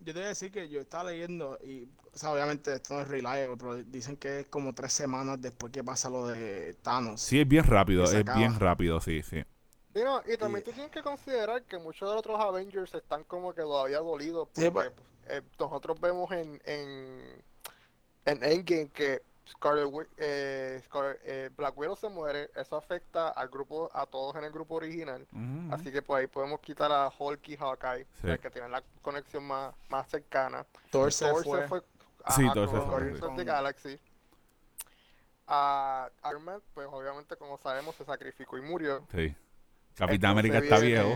[0.00, 3.00] Yo te voy a decir que yo estaba leyendo y, o sea, obviamente esto no
[3.00, 7.20] es reliable, pero dicen que es como tres semanas después que pasa lo de Thanos.
[7.22, 9.42] Sí, es bien rápido, es bien rápido, sí, sí.
[9.94, 12.92] Sí, no, y también Y- tú tienes que considerar que muchos de los otros Avengers
[12.94, 14.90] están como que todavía dolidos Sí, porque
[15.28, 17.42] eh, nosotros vemos en, en,
[18.26, 23.90] en Endgame que Scarlet, eh, Scarlet- eh, Black Widow se muere, eso afecta al grupo,
[23.92, 25.74] a todos en el grupo original, Ujú.
[25.74, 28.30] así que pues ahí podemos quitar a Hulk y Hawkeye, Sí.
[28.30, 30.64] eh, que tienen la conexión más, más cercana.
[30.90, 31.68] Thor se fue.
[31.68, 31.80] fue
[32.34, 33.24] Sí, ajá, Thor se con fue, Guardians sí.
[33.26, 34.00] of the Galaxy.
[35.46, 39.06] A Iron Man, pues obviamente como sabemos se sacrificó y murió.
[39.12, 39.36] Sí.
[39.94, 41.14] Capitán Entonces América está viejo.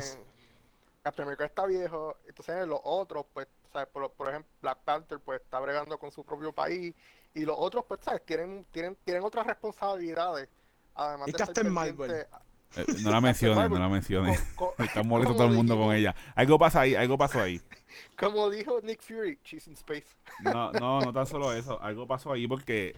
[1.02, 2.16] Capitán América está viejo.
[2.26, 3.88] Entonces los otros, pues, ¿sabes?
[3.88, 6.94] Por, por ejemplo, Black Panther, pues, está bregando con su propio país.
[7.34, 8.24] Y los otros, pues, ¿sabes?
[8.24, 10.48] Tienen, tienen, tienen otras responsabilidades.
[10.94, 11.96] Además Y de Captain Marvel.
[11.96, 12.28] pendiente-
[12.76, 14.38] Eh, no la menciones, no la menciones.
[14.78, 16.14] Está molesto todo el mundo con dijimos- ella.
[16.34, 17.61] Algo pasa ahí, algo pasó ahí.
[18.18, 20.04] Como dijo Nick Fury, she's in space.
[20.40, 21.80] No, no, no tan solo eso.
[21.80, 22.94] Algo pasó ahí porque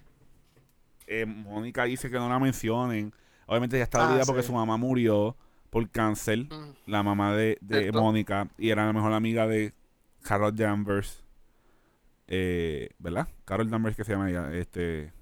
[1.07, 3.13] eh, Mónica dice que no la mencionen.
[3.47, 4.49] Obviamente ya está Ah, dolida porque sí.
[4.49, 5.37] su mamá murió
[5.71, 6.41] por cáncer.
[6.41, 6.75] Mm.
[6.87, 8.49] La mamá de, de Mónica.
[8.59, 9.73] Y era la mejor amiga de
[10.23, 11.25] Carol Danvers.
[12.27, 13.29] Eh, ¿Verdad?
[13.45, 14.53] Carol Danvers que se llama ella.
[14.53, 15.13] Este,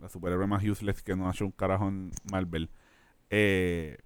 [0.00, 2.70] la superhéroe más useless que no ha hecho un carajo en Marvel.
[3.30, 3.98] Eh,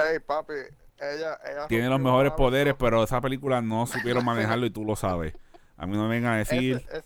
[0.00, 0.52] Hey, papi,
[1.00, 4.94] ella, ella tiene los mejores poderes, pero esa película no supieron manejarlo y tú lo
[4.94, 5.34] sabes.
[5.76, 6.76] A mí no me vengan a decir...
[6.76, 7.04] Eso, es,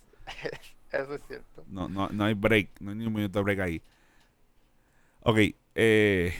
[0.92, 1.64] eso es cierto.
[1.68, 3.82] No, no, no hay break, no hay ni un minuto de break ahí.
[5.20, 5.38] Ok,
[5.74, 6.34] eh,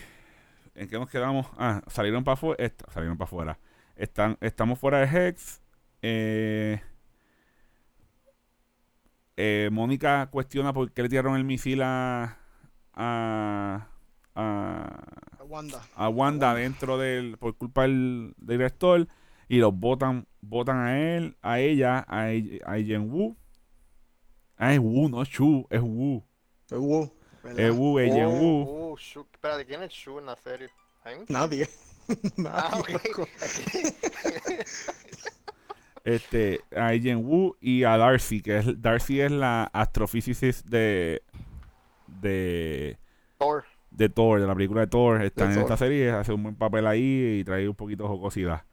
[0.75, 1.47] ¿en qué nos quedamos?
[1.57, 2.73] Ah, salieron para afuera.
[2.93, 3.59] salieron para afuera.
[3.97, 5.61] Están, estamos fuera de Hex.
[6.03, 6.81] Eh,
[9.37, 12.39] eh, Mónica cuestiona por qué le tiraron el misil a,
[12.95, 13.89] a,
[14.35, 15.83] a, Wanda.
[15.95, 19.07] a Wanda dentro del por culpa del, del director
[19.49, 23.37] y los votan votan a él a ella a, a Wu
[24.57, 26.25] ah es Wu no es Chu es Wu
[26.71, 27.61] Es Wu, ¿verdad?
[27.61, 30.69] es Wu es Jen Wu Oh, oh, Espérate, ¿quién es Shu en la serie?
[31.05, 31.69] ¿Hay un- Nadie.
[32.47, 33.29] Ah, Nadie, ok.
[36.05, 41.23] este a Jen Wu y a Darcy que es Darcy es la astrophysicist de
[42.07, 42.99] de
[43.39, 43.65] Thor.
[43.91, 45.63] de Thor de la película de Thor está De en Thor.
[45.65, 48.65] esta serie hace un buen papel ahí y trae un poquito de jocosidad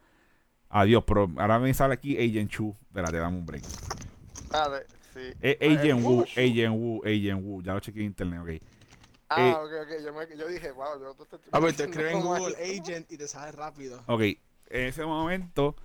[0.70, 3.64] adiós pero ahora me sale aquí Agent Chu espérate dame un break
[4.52, 4.86] Ah, de,
[5.20, 5.34] sí.
[5.42, 6.22] Eh, Ah, Agent Wu.
[6.36, 7.62] Agent Wu, Agent Wu.
[7.64, 8.50] Ya lo chequeé en internet, ok.
[9.30, 10.04] Ah, eh, ok, ok.
[10.06, 12.56] Yo, me, yo dije, wow, yo te estoy A ver, te diciendo escriben Google.
[12.82, 14.02] Agent y te sale rápido.
[14.08, 14.38] Ok, en
[14.88, 15.76] ese momento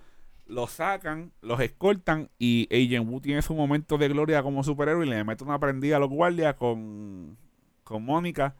[0.47, 5.09] los sacan, los escoltan y Agent Wu tiene su momento de gloria como superhéroe y
[5.09, 7.37] le mete una prendida a los guardias con,
[7.83, 8.55] con Mónica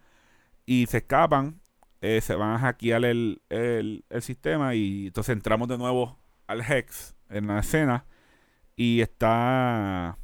[0.66, 1.62] y se escapan,
[2.02, 6.62] eh, se van a hackear el, el, el sistema y entonces entramos de nuevo al
[6.62, 8.06] Hex en la escena
[8.76, 10.18] y está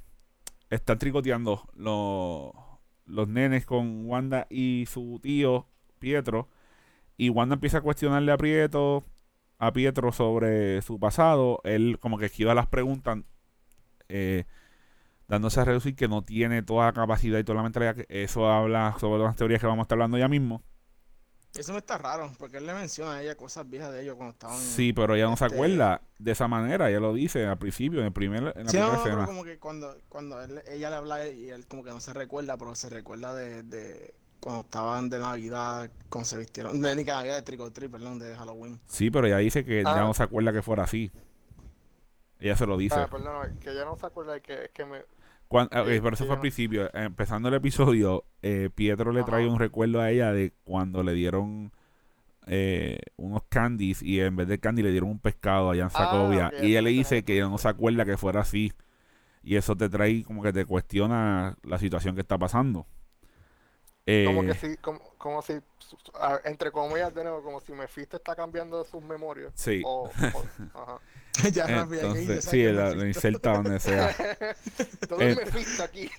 [0.71, 2.51] están tricoteando los,
[3.05, 5.67] los nenes con Wanda y su tío
[5.99, 6.49] Pietro.
[7.17, 9.03] Y Wanda empieza a cuestionarle a Pietro,
[9.59, 11.59] a Pietro sobre su pasado.
[11.65, 13.19] Él como que esquiva las preguntas,
[14.09, 14.45] eh,
[15.27, 17.97] dándose a reducir que no tiene toda la capacidad y toda la mentalidad.
[18.09, 20.63] Eso habla sobre las teorías que vamos a estar hablando ya mismo.
[21.53, 24.31] Eso me está raro, porque él le menciona a ella cosas viejas de ellos cuando
[24.31, 24.57] estaban.
[24.57, 26.89] Sí, pero ella no se Este- acuerda de esa manera.
[26.89, 29.13] Ella lo dice al principio, en, el primer, en la Sí, no, primera no, pero
[29.15, 29.25] escena.
[29.25, 32.55] como que cuando, cuando él- ella le habla y él como que no se recuerda,
[32.57, 37.11] pero se recuerda de, de cuando estaban de Navidad, cuando se vistieron, de ni que
[37.11, 38.79] Navidad, de Trick or Treat, perdón, de Halloween.
[38.87, 39.99] Sí, pero ella dice que ya Ah.
[40.01, 41.11] no se acuerda que fuera así.
[42.39, 42.95] Ella se lo dice.
[42.95, 45.03] Ah, perdón, que ya no se acuerda de que me...
[45.51, 46.89] Cuan- ah, ok, Sí, pero eso fue al principio.
[46.95, 51.73] Empezando el episodio, eh, Pietro le trae un recuerdo a ella de cuando le dieron
[52.47, 55.89] eh, unos candies y en vez de candy le dieron un pescado allá en Ah,
[55.91, 56.47] Sacovia.
[56.47, 58.71] ok, y ella le dice que ella no se acuerda que fuera así.
[59.43, 62.87] Y eso te trae como que te cuestiona la situación que está pasando.
[64.05, 65.53] Eh, Como que si, como, como si,
[66.45, 69.51] entre comillas de nuevo, como si Mephisto está cambiando sus memorias.
[69.55, 69.81] Sí.
[69.85, 70.11] O, o-
[70.73, 70.99] ajá.
[71.53, 74.15] ya Entonces, ¿sabes sí, la, la inserta donde sea.
[75.07, 76.09] Todo Eh, es Mephisto aquí.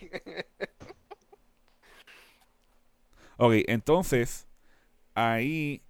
[3.37, 4.47] Ok, entonces,
[5.15, 5.83] ahí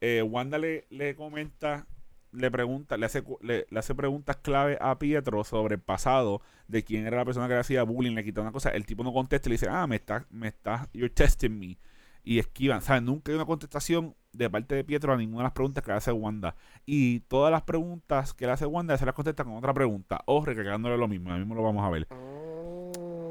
[0.00, 1.86] eh, Wanda le, le comenta,
[2.36, 6.84] le pregunta, le hace, le, le hace preguntas clave a Pietro sobre el pasado, de
[6.84, 9.12] quién era la persona que le hacía bullying, le quita una cosa, el tipo no
[9.12, 11.78] contesta y le dice, ah, me estás, me estás, you're testing me.
[12.22, 13.02] Y esquivan, ¿sabes?
[13.02, 15.96] Nunca hay una contestación de parte de Pietro a ninguna de las preguntas que le
[15.96, 16.56] hace Wanda.
[16.84, 20.44] Y todas las preguntas que le hace Wanda se las contesta con otra pregunta, o
[20.44, 22.08] recargándole lo mismo, a mismo lo vamos a ver.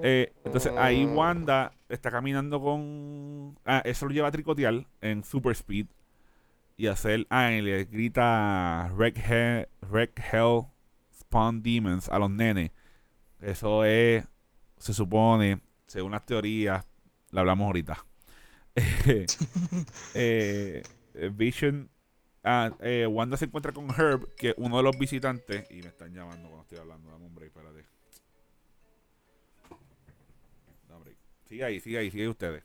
[0.08, 1.06] Eh, entonces ahí.
[1.06, 3.58] Wanda está caminando con.
[3.66, 5.88] Ah, eso lo lleva a tricotear en Super Speed.
[6.78, 7.26] Y hacer.
[7.30, 10.64] Ah, le grita Wreck, He- Wreck Hell
[11.20, 12.72] Spawn Demons a los nenes.
[13.40, 14.26] Eso es.
[14.78, 16.86] Se supone, según las teorías,
[17.32, 18.06] la hablamos ahorita.
[20.14, 20.84] Eh,
[21.14, 21.90] eh, Vision.
[22.44, 25.66] Ah, eh, Wanda se encuentra con Herb, que uno de los visitantes.
[25.72, 27.10] Y me están llamando cuando estoy hablando.
[27.10, 27.86] Dame un break, espérate.
[30.90, 31.16] Dame.
[31.48, 32.64] Sigue ahí, sigue ahí, sigue ustedes.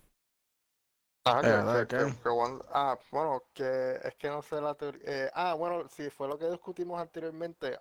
[1.31, 2.05] Ajá, Eh, que- ¿verdad que- que?
[2.17, 5.01] que- que Wanda- ah, bueno, que es que no sé la teoría.
[5.05, 7.77] eh, ah, bueno, sí, fue lo que discutimos anteriormente.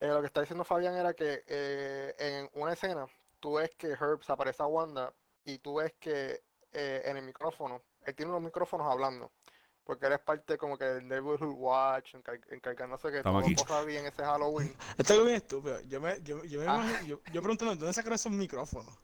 [0.00, 3.06] eh, lo que está diciendo Fabián era que eh, en una escena
[3.40, 5.12] tú ves que Herb se aparece a Wanda
[5.44, 6.42] y tú ves que
[6.72, 9.32] eh, en el micrófono, él tiene unos micrófonos hablando.
[9.84, 14.04] Porque él es parte como que del Neighborhood Watch, encar- encargándose que todo corra bien
[14.04, 14.76] ese Halloween.
[14.98, 15.80] Esto es bien estúpido.
[15.88, 16.74] Yo me, yo, yo me Ah.
[16.84, 18.94] imagino, yo, yo preguntando, ¿dónde sacaron esos micrófonos?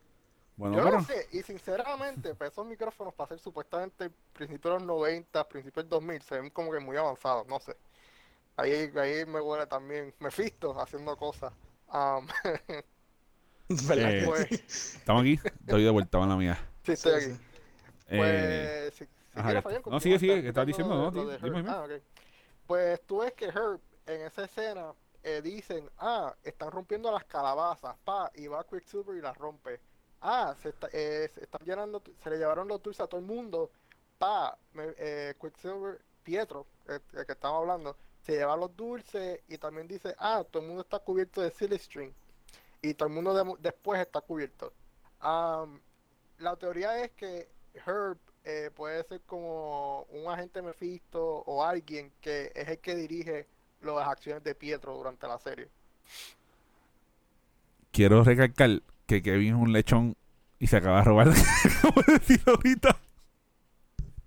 [0.56, 0.98] Bueno, Yo pero.
[0.98, 5.84] no sé, y sinceramente, pues esos micrófonos para ser supuestamente principios de los 90, principios
[5.84, 7.76] del 2000, se ven como que muy avanzados, no sé.
[8.56, 11.52] Ahí, ahí me huele también Mephisto haciendo cosas.
[11.88, 12.28] Am,
[13.68, 14.64] ¿Verdad Eh, pues, sí?
[14.96, 15.40] Estamos aquí.
[15.66, 16.58] Estoy de vuelta, van la mía.
[16.82, 17.32] sí, estoy Sí, aquí.
[17.32, 17.40] sí.
[18.08, 19.84] Eh, Pues, si, si ajá, quieres, Fabián.
[19.88, 21.10] No, sigue, sigue, que estás diciendo, lo ¿no?
[21.10, 21.64] dime, dime.
[21.66, 21.86] Ah.
[22.66, 27.96] Pues tú ves que Herb en esa escena eh, dicen, ah, están rompiendo las calabazas,
[28.04, 29.80] pa, y va Quicksilver y las rompe.
[30.26, 33.26] Ah, se, está- eh, se están llenando, se le llevaron los dulces a todo el
[33.26, 33.70] mundo,
[34.18, 40.14] pa, eh, Quicksilver, Pietro, el, que estamos hablando, se lleva los dulces y también dice,
[40.18, 42.10] ah, todo el mundo está cubierto de silly string
[42.80, 44.72] y todo el mundo de- después está cubierto.
[45.20, 45.78] Am,
[46.38, 47.50] la teoría es que
[47.86, 53.46] Herb eh, puede ser como un agente Mephisto o alguien que es el que dirige
[53.82, 55.68] las acciones de Pietro durante la serie.
[57.92, 60.16] Quiero recalcar que Kevin es un lechón
[60.58, 61.28] y se acaba de robar.
[61.82, 62.96] Como decir ahorita.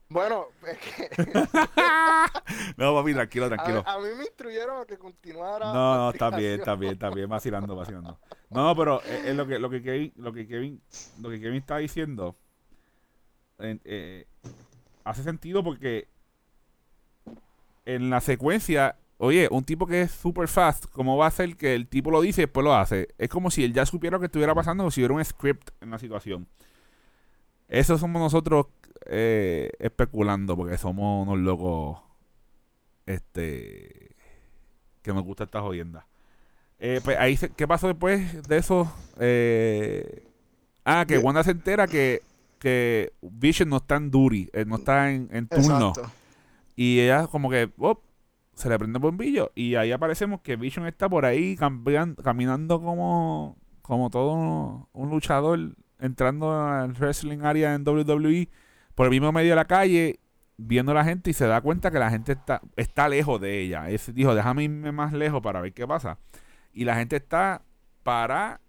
[0.09, 1.09] Bueno, es que
[2.77, 3.83] No, papi, tranquilo, tranquilo.
[3.85, 5.73] a, a mí me instruyeron a que continuara.
[5.73, 8.17] No, no, está bien, está bien, está bien, vacilando, vacilando.
[8.49, 10.81] No, pero es, es lo que lo que Kevin, lo que Kevin,
[11.21, 12.37] lo que Kevin está diciendo
[13.59, 14.27] en- eh,
[15.03, 16.07] hace sentido porque
[17.85, 21.73] en la secuencia, oye, un tipo que es super fast, ¿cómo va a ser que
[21.75, 23.07] el tipo lo dice y después lo hace?
[23.17, 25.69] Es como si él ya supiera lo que estuviera pasando o si hubiera un script
[25.81, 26.47] en la situación.
[27.67, 28.67] Eso somos nosotros
[29.07, 31.99] eh, especulando porque somos unos locos
[33.05, 34.15] este
[35.01, 36.05] que nos gusta esta jodienda.
[36.79, 38.91] Eh, pues ahí, se- ¿qué pasó después de eso?
[39.19, 40.23] Eh,
[40.85, 41.17] ah, que.
[41.17, 42.21] Wanda se entera que,
[42.59, 45.89] que Vision no está en duty, eh, no está en, en turno.
[45.89, 46.11] Exacto.
[46.75, 48.01] Y ella como que op,
[48.57, 53.55] se le prende el bombillo y ahí aparecemos que Vision está por ahí caminando como,
[53.81, 55.59] como todo un, un luchador
[55.99, 58.49] entrando al wrestling area en WWE
[58.95, 60.19] por el mismo medio de la calle
[60.57, 63.61] viendo a la gente y se da cuenta que la gente está, está lejos de
[63.61, 63.89] ella.
[63.91, 66.17] Él dijo, déjame irme más lejos para ver qué pasa.
[66.73, 67.61] Y la gente está
[68.01, 68.59] para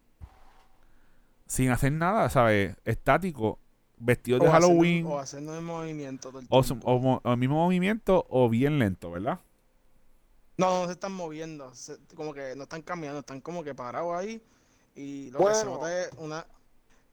[1.47, 2.77] sin hacer nada, ¿sabes?
[2.85, 3.59] Estático,
[3.99, 8.27] vestidos O de haciendo- Halloween, O haciendo el movimiento o, o o el mismo movimiento
[8.29, 9.41] o bien lento, ¿verdad?
[10.59, 14.15] No, no se están moviendo, se- como que no están cambiando, están como que parados
[14.17, 14.43] ahí
[14.97, 16.45] y lo que se nota es una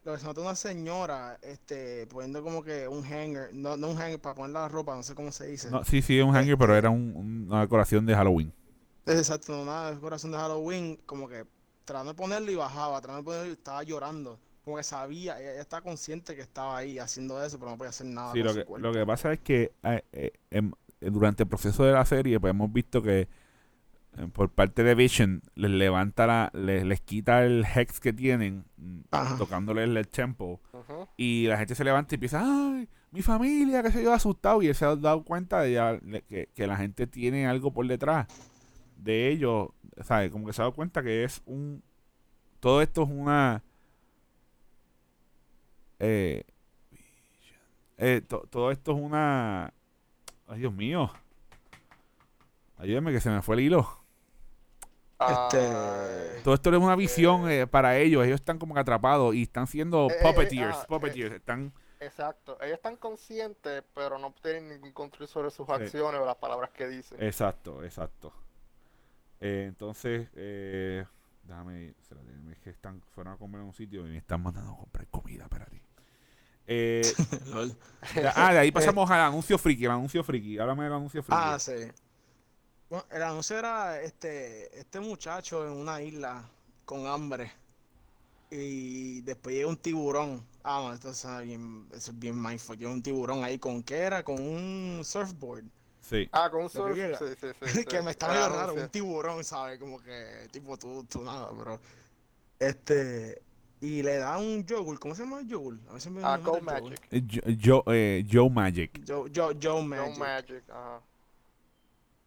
[0.04, 3.90] lo que se nota es una señora este poniendo como que un hanger, no, no
[3.90, 5.70] un hanger para poner la ropa, no sé cómo se dice.
[5.72, 8.52] No, sí, sí, es un hanger, pero Este- era un- un- una decoración de Halloween.
[9.06, 11.46] Es exacto, una decoración de Halloween, como que
[11.86, 14.40] tratando de ponerlo y bajaba, tratando de ponerlo y estaba llorando.
[14.64, 17.90] Como que sabía, ella, ella estaba consciente que estaba ahí haciendo eso, pero no podía
[17.92, 21.44] hacer nada Sí, lo que, lo que pasa es que eh, eh, em, eh, durante
[21.44, 23.28] el proceso de la serie, pues hemos visto que
[24.18, 28.66] eh, por parte de Vision les levanta la, les, les quita el hex que tienen,
[28.78, 29.38] mm, Ajá.
[29.38, 30.62] tocándoles el tempo,
[31.18, 34.68] y la gente se levanta y empieza, ay, mi familia, que se yo, asustado, y
[34.68, 37.88] él se ha dado cuenta de ya le- que, que la gente tiene algo por
[37.88, 38.28] detrás
[38.98, 39.70] de ellos,
[40.04, 40.32] ¿sabes?
[40.32, 41.82] Como que se ha dado cuenta que es un,
[42.60, 43.64] todo esto es una,
[46.00, 46.44] eh,
[47.98, 49.74] eh, to- todo esto es una,
[50.48, 51.12] ay Dios mío,
[52.78, 54.02] ayúdame que se me fue el hilo.
[55.20, 56.42] Este-.
[56.44, 58.26] Todo esto es una visión eh, para ellos.
[58.26, 60.78] Ellos están como que atrapados y están siendo Eh, eh, puppeteers.
[60.78, 61.36] ah, puppeteers.
[61.36, 62.58] Están, Exacto.
[62.62, 66.88] Ellos están conscientes, pero no tienen ningún control sobre sus acciones o las palabras que
[66.88, 67.22] dicen.
[67.24, 68.34] exacto, exacto.
[69.40, 71.06] Eh, entonces, eh,
[71.44, 71.94] déjame,
[72.64, 75.44] que están, fueron a comer en un sitio y me están mandando a comprar comida,
[75.44, 75.82] espérate.
[76.68, 77.14] Eh,
[78.36, 80.58] ah, de ahí pasamos al anuncio friki, el anuncio friki.
[80.58, 81.40] Háblame del anuncio friki.
[81.42, 81.74] Ah, sí.
[82.90, 86.48] Bueno, el anuncio era este, este muchacho en una isla
[86.86, 87.52] con hambre.
[88.52, 90.46] Y después llega un tiburón.
[90.64, 92.78] Ah, no, esto es bien, eso es bien mindfuck.
[92.78, 95.66] Llega un tiburón ahí con qué era, con un surfboard.
[96.02, 96.30] Sí.
[96.32, 96.96] Ah, con un surf.
[96.96, 98.04] Sí, sí, sí, que sí.
[98.04, 99.80] me está medio raro, un tiburón, ¿sabes?
[99.80, 101.80] Como que, tipo, tú, tú nada, pero.
[102.60, 103.42] Este.
[103.82, 105.78] Y le da un yogur, ¿cómo se llama el yogur?
[105.90, 106.60] A veces me Ah, Go.
[106.62, 107.08] Magic.
[107.12, 109.02] Eh, Joe, Joe, eh, Joe Magic.
[109.08, 110.18] Joe, Joe, Joe No Magic.
[110.18, 110.64] Magic.
[110.70, 111.02] Ajá.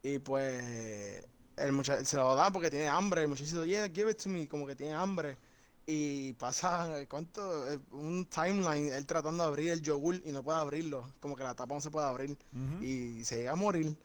[0.03, 3.23] Y pues el muchacho se lo da porque tiene hambre.
[3.23, 5.37] El muchacho dice, yeah, give it to me, como que tiene hambre.
[5.87, 7.67] Y pasa, ¿cuánto?
[7.73, 11.11] Eh, Un timeline, él tratando de abrir el yogur y no puede abrirlo.
[11.19, 12.37] Como que la tapa no se puede abrir.
[12.83, 13.97] Y se llega a morir.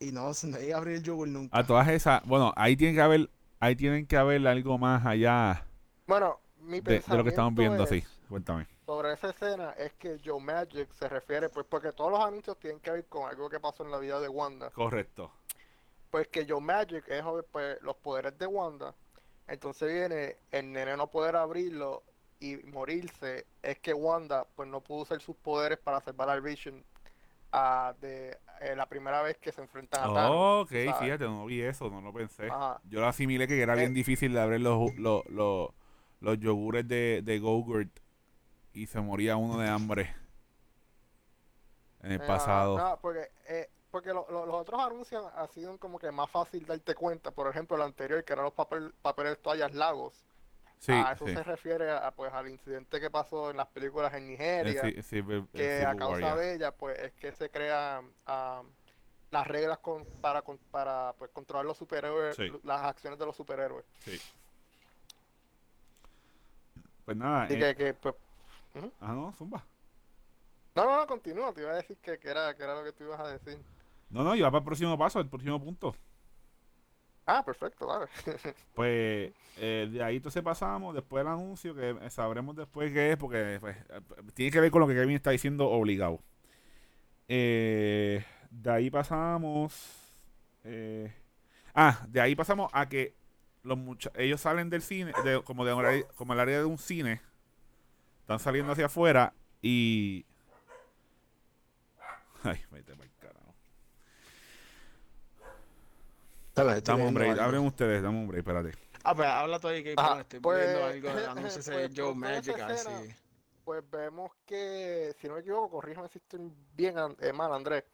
[0.00, 1.56] Y no, se no llega a abrir el yogur nunca.
[1.56, 5.64] A todas esas, bueno, ahí tiene que haber, ahí tienen que haber algo más allá
[6.08, 7.98] Bueno, mi de, de lo que estamos viendo, pensamiento sí.
[8.22, 8.66] es- Cuéntame.
[8.86, 12.80] sobre esa escena es que Joe Magic se refiere, pues porque todos los anuncios tienen
[12.80, 14.70] que ver con algo que pasó en la vida de Wanda.
[14.70, 15.30] Correcto.
[16.10, 18.94] Pues que Joe Magic es pues, los poderes de Wanda.
[19.48, 22.02] Entonces viene el nene no poder abrirlo
[22.40, 23.46] y morirse.
[23.62, 26.82] Es que Wanda pues no pudo usar sus poderes para salvar al Vision
[27.52, 30.62] ah, de eh, la primera vez que se enfrentan a Thanos.
[30.64, 30.96] ok, ¿sabes?
[31.00, 32.46] fíjate, no vi eso, no lo pensé.
[32.46, 32.80] Ajá.
[32.84, 33.94] Yo lo asimilé que era bien Eh.
[33.94, 35.22] difícil de abrir los, los,
[36.22, 37.90] los yogures de, de Go-Gurt
[38.72, 40.14] y se moría uno de hambre
[42.00, 42.78] en el Eh, pasado.
[42.78, 46.64] no, porque eh, porque lo- lo- los otros anuncios ha sido como que más fácil
[46.64, 47.30] darte cuenta.
[47.30, 50.24] Por ejemplo, el anterior, que eran los papel, papeles toallas lagos.
[50.78, 51.34] sí, a eso sí.
[51.34, 54.80] se refiere a, pues, al incidente que pasó en las películas en Nigeria.
[54.80, 58.10] el- el que a causa de ella, pues es que se crean
[59.30, 62.50] las reglas con, para, con- para pues, controlar los superhéroes, Sí.
[62.64, 63.84] las acciones de los superhéroes.
[64.00, 64.18] Sí.
[67.12, 68.14] Pues nada, Así eh, que, que, pues,
[69.00, 69.66] ah, no, zumba.
[70.74, 72.92] no, no, no, continúa, te iba a decir que, que era, que era lo que
[72.92, 73.62] tú ibas a decir.
[74.08, 75.94] No, no, va para el próximo paso, el próximo punto.
[77.26, 78.06] Ah, perfecto, vale.
[78.74, 83.16] Pues eh, de ahí entonces pasamos, después del anuncio, que eh, sabremos después qué es,
[83.18, 84.00] porque pues, eh,
[84.34, 86.20] tiene que ver con lo que Kevin está diciendo obligado.
[87.28, 90.14] Eh, de ahí pasamos.
[90.64, 91.12] eh,
[91.74, 93.14] ah, de ahí pasamos a que
[93.62, 93.78] los
[94.16, 97.20] ellos salen del cine, de- como, de, un como el área de un cine,
[98.20, 100.24] están saliendo hacia afuera y.
[102.44, 103.54] Ay, vete pa'l carajo.
[106.48, 108.72] Espera, estoy Dame un break, abren ustedes, dame un break, espérate.
[109.04, 111.88] Ah, pues habla tú ahí que bueno, estoy pues, viendo algo del anuncio ese de
[111.88, 113.16] pues, Joe toda esa Magic, a ver si- escena,
[113.64, 117.84] Pues vemos que, si no me equivoco, corríjame si estoy bien eh, mal, Andrés.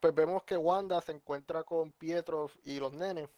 [0.00, 3.28] Pues vemos que Wanda se encuentra con Pietro y los nenes.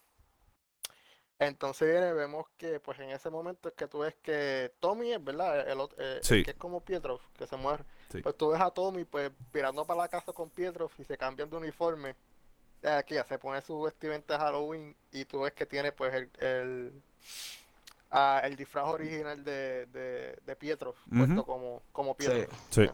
[1.41, 5.25] Entonces viene, vemos que pues en ese momento es que tú ves que Tommy es,
[5.25, 5.69] ¿verdad?
[5.69, 6.43] El, eh, el Sí.
[6.45, 7.83] que es como Pietro, que se muere.
[8.13, 8.21] Sí.
[8.21, 11.49] Pues tú ves a Tommy pues mirando para la casa con Pietro y se cambian
[11.49, 12.15] de uniforme.
[12.83, 16.31] Aquí ya se pone su vestimenta de Halloween y tú ves que tiene pues el,
[16.41, 17.03] el,
[18.11, 22.57] ah, el disfraz original de, de, de Pietro, puesto como, como Sí, Pietro.
[22.71, 22.91] Sí.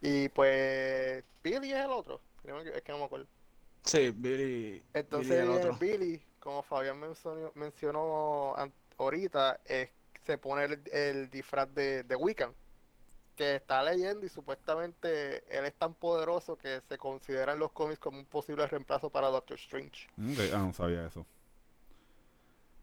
[0.00, 3.26] Y pues Billy es el otro, creo que- es que no me acuerdo.
[3.84, 5.76] sí, Billy, Entonces Billy el otro.
[5.76, 8.54] Billy, como Fabián mencionó, mencionó
[8.98, 9.90] ahorita, es-
[10.26, 12.52] se pone el, el disfraz de, de Wiccan.
[13.36, 17.98] Que está leyendo y supuestamente él es tan poderoso que se considera en los cómics
[17.98, 20.08] como un posible reemplazo para Doctor Strange.
[20.18, 21.24] Ok, Ah, no sabía eso.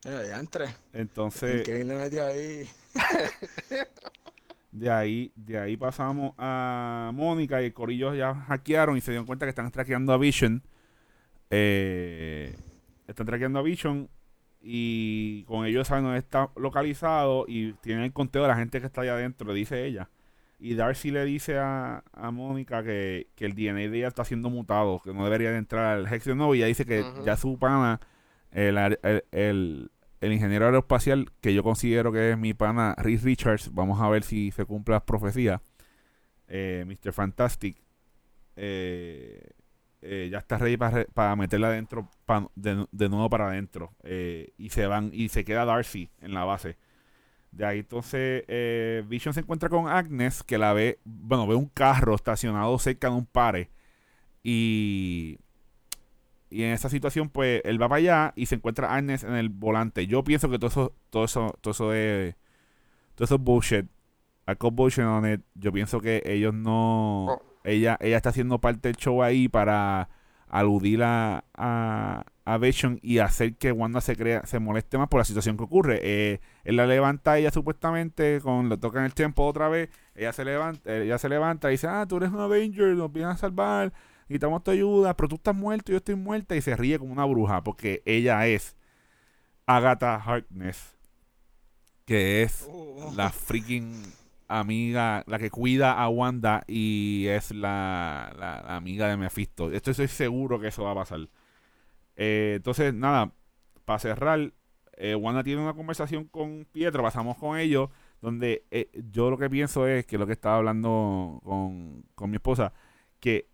[0.06, 0.66] Eh, ya entré.
[0.94, 2.68] Entonces, ¿Qué le metió ahí?
[4.72, 9.28] de ahí, de ahí pasamos a Mónica y el Corillo ya hackearon y se dieron
[9.28, 10.64] cuenta que están traqueando a Vision.
[11.52, 12.56] Eh,
[13.08, 14.10] están traqueando a Vision
[14.62, 18.88] y con ellos saben dónde está localizado y tienen el conteo de la gente que
[18.88, 20.10] está allá adentro, le dice ella.
[20.60, 24.50] Y Darcy le dice a, a Mónica que, que el DNA de ella está siendo
[24.50, 26.56] mutado, que no debería de entrar al Hex de nuevo.
[26.56, 28.00] Y ella dice que ya su pana,
[28.52, 33.72] el, el, el- el ingeniero aeroespacial, que yo considero que es mi pana Reed Richards,
[33.72, 35.62] vamos a ver si se cumple las profecías,
[36.48, 37.14] eh, Mr.
[37.14, 37.78] Fantastic,
[38.56, 39.52] eh,
[40.02, 42.10] eh, ya está ready para, para meterla adentro,
[42.56, 43.94] de, de nuevo para adentro.
[44.04, 46.78] eh, y se van, y se queda Darcy en la base.
[47.52, 51.68] De ahí entonces eh, Vision se encuentra con Agnes, que la ve, bueno, ve un
[51.68, 53.70] carro estacionado cerca de un pare.
[54.44, 55.40] Y,
[56.50, 59.50] y en esa situación, pues, él va para allá y se encuentra Agnes en el
[59.50, 60.08] volante.
[60.08, 62.36] Yo pienso que todo eso, todo eso, todo eso es,
[63.16, 63.86] todo eso es bullshit.
[64.48, 64.56] I.
[65.56, 67.42] Yo pienso que ellos no, Oh.
[67.68, 70.10] Ella, ella está haciendo parte del show ahí para
[70.50, 75.20] aludir a, a, a Vision y hacer que Wanda se crea, se moleste más por
[75.20, 76.00] la situación que ocurre.
[76.02, 80.32] Eh, él la levanta a ella supuestamente, con le tocan el tiempo otra vez, ella
[80.32, 83.38] se levanta, ella se levanta y dice, ah, tú eres un Avenger, nos vienes a
[83.38, 83.92] salvar,
[84.22, 87.26] necesitamos tu ayuda, pero tú estás muerto, yo estoy muerta, y se ríe como una
[87.26, 88.78] bruja, porque ella es
[89.66, 90.96] Agatha Harkness,
[92.06, 93.94] que es Uh, la freaking
[94.48, 99.72] amiga, la que cuida a Wanda y es la, la- amiga de Mephisto.
[99.72, 101.28] Esto estoy seguro que eso va a pasar.
[102.16, 103.32] Eh, entonces, nada,
[103.86, 104.54] para cerrar,
[104.98, 107.90] eh, Wanda tiene una conversación con Pietro, pasamos con ellos,
[108.22, 112.38] donde eh, yo lo que pienso es que lo que estaba hablando con, con mi
[112.38, 112.74] esposa,
[113.20, 113.48] que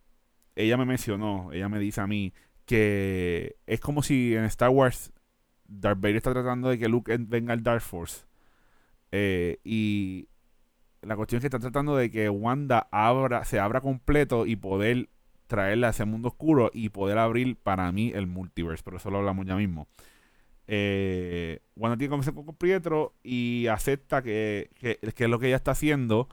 [0.55, 2.33] ella me mencionó, ella me dice a mí,
[2.65, 5.11] que es como si en Star Wars
[5.67, 8.25] Darth Vader está tratando de que Luke en- venga al Dark Force.
[9.63, 10.27] Y
[11.05, 15.09] la cuestión es que está tratando de que Wanda abra, se abra completo y poder
[15.47, 18.83] traerla a ese mundo oscuro y poder abrir para mí el multiverse.
[18.83, 19.87] Pero eso lo hablamos ya mismo.
[20.67, 25.57] Eh, Wanda tiene conversación con Pietro y acepta que, que, que es lo que ella
[25.57, 26.29] está haciendo.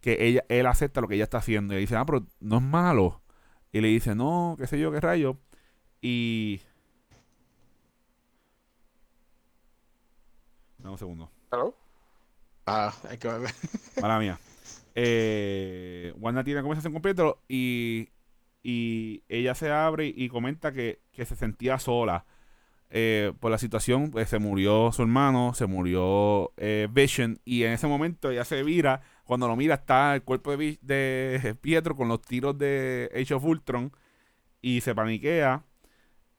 [0.00, 1.74] Que ella, él acepta lo que ella está haciendo.
[1.74, 3.22] Y dice, ah, pero no es malo.
[3.72, 5.38] Y le dice, no, qué sé yo, qué rayo.
[6.00, 6.60] Y.
[10.78, 11.30] Dame un segundo.
[11.50, 11.83] ¿Hello?
[12.66, 13.50] Ah, hay que ver.
[14.00, 14.40] Mala mía.
[14.94, 18.10] Eh, Wanda tiene conversación con Pietro y,
[18.62, 22.26] y ella se abre y comenta que, que se sentía sola
[22.90, 24.10] eh, por la situación.
[24.10, 28.62] pues, se murió su hermano, se murió eh, Vision y en ese momento ella se
[28.62, 29.02] vira.
[29.24, 33.44] Cuando lo mira está el cuerpo de, de Pietro con los tiros de Age of
[33.44, 33.92] Ultron
[34.62, 35.64] y se paniquea.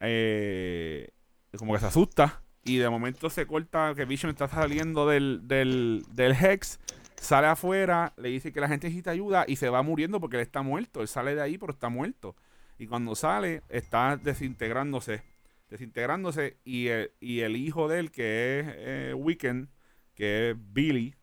[0.02, 1.10] eh,
[1.58, 2.44] como que se asusta.
[2.66, 6.80] Y de momento se corta que Vision está saliendo del, del, del Hex
[7.26, 10.44] sale afuera, le dice que la gente necesita ayuda y se va muriendo porque él
[10.44, 11.02] está muerto.
[11.02, 12.36] Él sale de ahí, pero está muerto.
[12.78, 15.24] Y cuando sale, está desintegrándose.
[15.70, 16.58] Desintegrándose.
[16.64, 19.70] Y el, y el hijo de él, que es eh, Weekend,
[20.14, 21.16] que es Billy,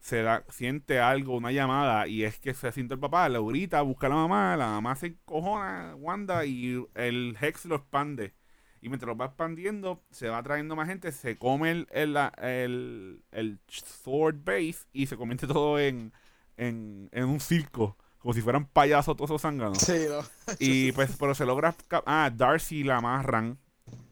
[0.00, 3.82] se da, siente algo, una llamada, y es que se siente el papá, le grita,
[3.82, 8.32] busca a la mamá, la mamá se encojona, Wanda, y el Hex lo expande.
[8.80, 13.22] Y mientras lo va expandiendo, se va trayendo más gente, se come el, el, el,
[13.32, 16.12] el Sword Base y se convierte todo en,
[16.56, 19.78] en, en un circo, como si fueran payasos todos esos zánganos.
[19.78, 20.20] Sí, no.
[20.58, 21.74] Y pues, pero se logra.
[22.06, 23.58] Ah, Darcy la amarran.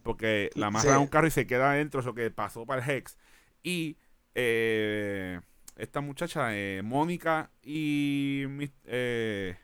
[0.03, 0.95] Porque la amarran Sí.
[0.95, 3.17] a un carro y se queda adentro, eso que pasó para el Hex.
[3.63, 3.97] Y
[4.35, 5.39] eh,
[5.75, 8.43] esta muchacha, eh, Mónica y
[8.85, 9.57] eh.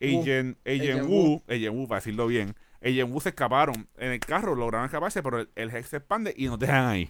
[0.00, 2.54] Agent, Agent Agent Wu, Agent Wu, para decirlo bien.
[2.84, 6.34] Agent Wu se escaparon en el carro, lograron escaparse, pero el, el Hex se expande
[6.36, 7.04] y nos dejan ahí.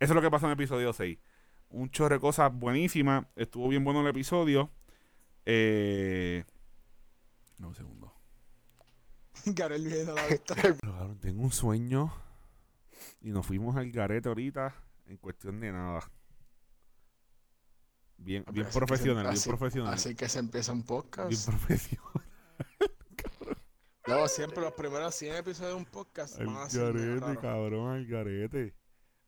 [0.00, 1.18] Eso es lo que pasó en el episodio 6.
[1.68, 3.26] Un chorro de cosas buenísimas.
[3.36, 4.70] Estuvo bien bueno el episodio.
[5.44, 6.44] Eh,
[7.58, 8.12] no, un segundo.
[9.46, 10.54] Gabriel viendo la vista.
[11.20, 12.12] Tengo un sueño
[13.20, 14.74] y nos fuimos al garete ahorita
[15.06, 16.00] en cuestión de nada.
[18.16, 19.94] Bien, bien profesional, bien así- profesional.
[19.94, 21.48] Así que se empieza un Bien podcast.
[21.48, 22.24] profesional.
[24.06, 28.74] Luego siempre los primeros 100 episodios de un podcast Al medio garete, cabrón, al garete.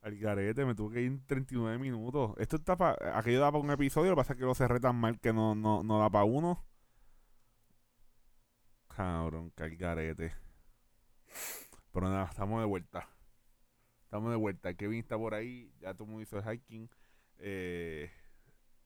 [0.01, 2.35] Al garete, me tuve que ir en 39 minutos.
[2.39, 3.19] Esto está para.
[3.19, 5.33] Aquello da para un episodio, lo que pasa es que lo cerré tan mal que
[5.33, 6.65] no, no, no da para uno.
[8.89, 10.35] Cabrón, que al garete.
[11.93, 13.09] Pero nada, estamos de vuelta.
[14.03, 14.75] Estamos de vuelta.
[14.75, 15.73] Kevin está por ahí.
[15.81, 16.91] Ya todo el mundo hizo el hiking.
[17.39, 18.11] Eh,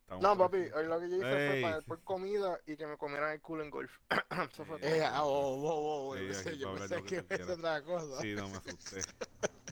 [0.09, 1.63] estamos No, papi, lo que yo hice fue Ey.
[1.63, 3.91] pagar por comida y que me comieran el culo en golf.
[4.51, 4.91] Eso fue todo.
[4.91, 7.35] Eh, ah, oh, oh, oh, Sí, yo aquí pensé, yo pensé lo que que tú
[7.35, 8.23] iba a ser otra cosa.
[8.23, 9.01] Sí, no me asusté.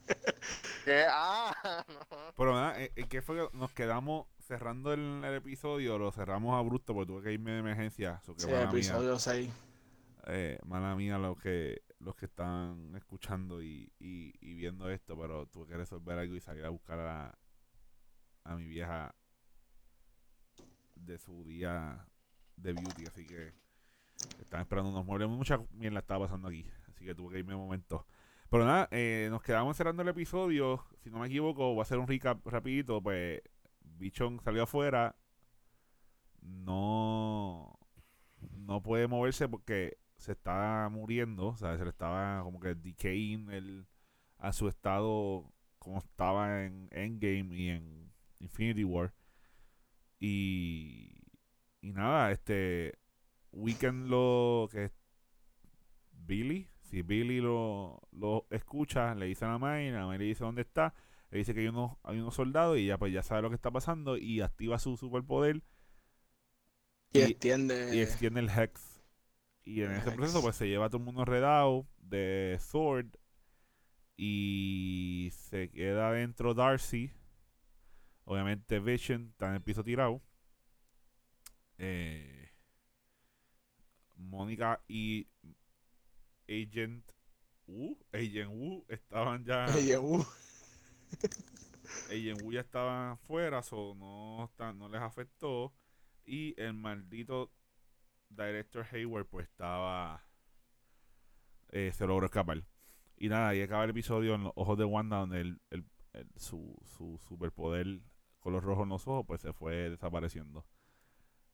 [0.85, 1.05] ¿Qué?
[1.09, 1.55] Ah,
[1.89, 2.17] no.
[2.37, 5.99] Pero nada, eh, eh, ¿qué fue que nos quedamos cerrando el, el episodio?
[5.99, 8.21] Lo cerramos abrupto porque tuve que irme de emergencia.
[8.25, 8.71] So que Sí, mala mía.
[8.71, 9.51] episodio 6.
[10.29, 15.47] eh, mala mía los que los que están escuchando y, y, y viendo esto, pero
[15.47, 17.39] tuve que resolver algo y salir a buscar a,
[18.45, 19.15] a mi vieja
[20.97, 22.09] de su día
[22.57, 23.53] de beauty, así que
[24.41, 25.29] están esperando unos muebles.
[25.29, 28.07] Mucha mierda estaba pasando aquí, así que tuve que irme un momento.
[28.51, 30.85] Pero nada, eh, nos quedamos cerrando el episodio.
[31.03, 33.03] Si no me equivoco, voy a hacer un recap rapidito.
[33.03, 33.43] Pues
[33.81, 35.17] Bichon salió afuera.
[36.41, 37.77] No,
[38.53, 41.49] no puede moverse porque se está muriendo.
[41.49, 43.87] O sea, se le estaba como que decaying
[44.39, 49.13] a su estado como estaba en Endgame y en Infinity War.
[50.19, 51.11] Y,
[51.81, 52.99] y nada, este
[53.53, 54.93] Weekend lo que es
[56.13, 60.63] Billy, si Billy lo, lo escucha, le dice a la May, la le dice dónde
[60.63, 60.95] está,
[61.31, 63.57] le dice que hay unos, hay unos soldados y ya pues ya sabe lo que
[63.57, 65.63] está pasando y activa su superpoder
[67.13, 67.97] Y, Y- extiende.
[67.97, 69.03] y extiende el Hex.
[69.65, 70.17] Y en El ese Hex.
[70.17, 73.09] proceso pues se lleva a todo el mundo enredado de Sword
[74.17, 77.11] y se queda dentro Darcy.
[78.29, 80.21] Obviamente Vision está en el piso tirado.
[81.79, 82.51] Eh,
[84.17, 85.29] Mónica y
[86.49, 87.05] Agent
[87.67, 90.25] Wu, Agent Wu estaban ya Oye, uh,
[92.11, 95.73] Agent Wu ya estaban fuera, so no, no les afectó.
[96.25, 97.53] Y el maldito
[98.29, 100.25] Director Hayward, pues estaba.
[101.71, 102.65] eh, se logró escapar.
[103.17, 106.29] Y nada, ahí acaba el episodio en los ojos de Wanda, donde el, el- el-
[106.37, 108.01] su, su superpoder
[108.47, 110.65] color rojo en los ojos, pues se fue desapareciendo.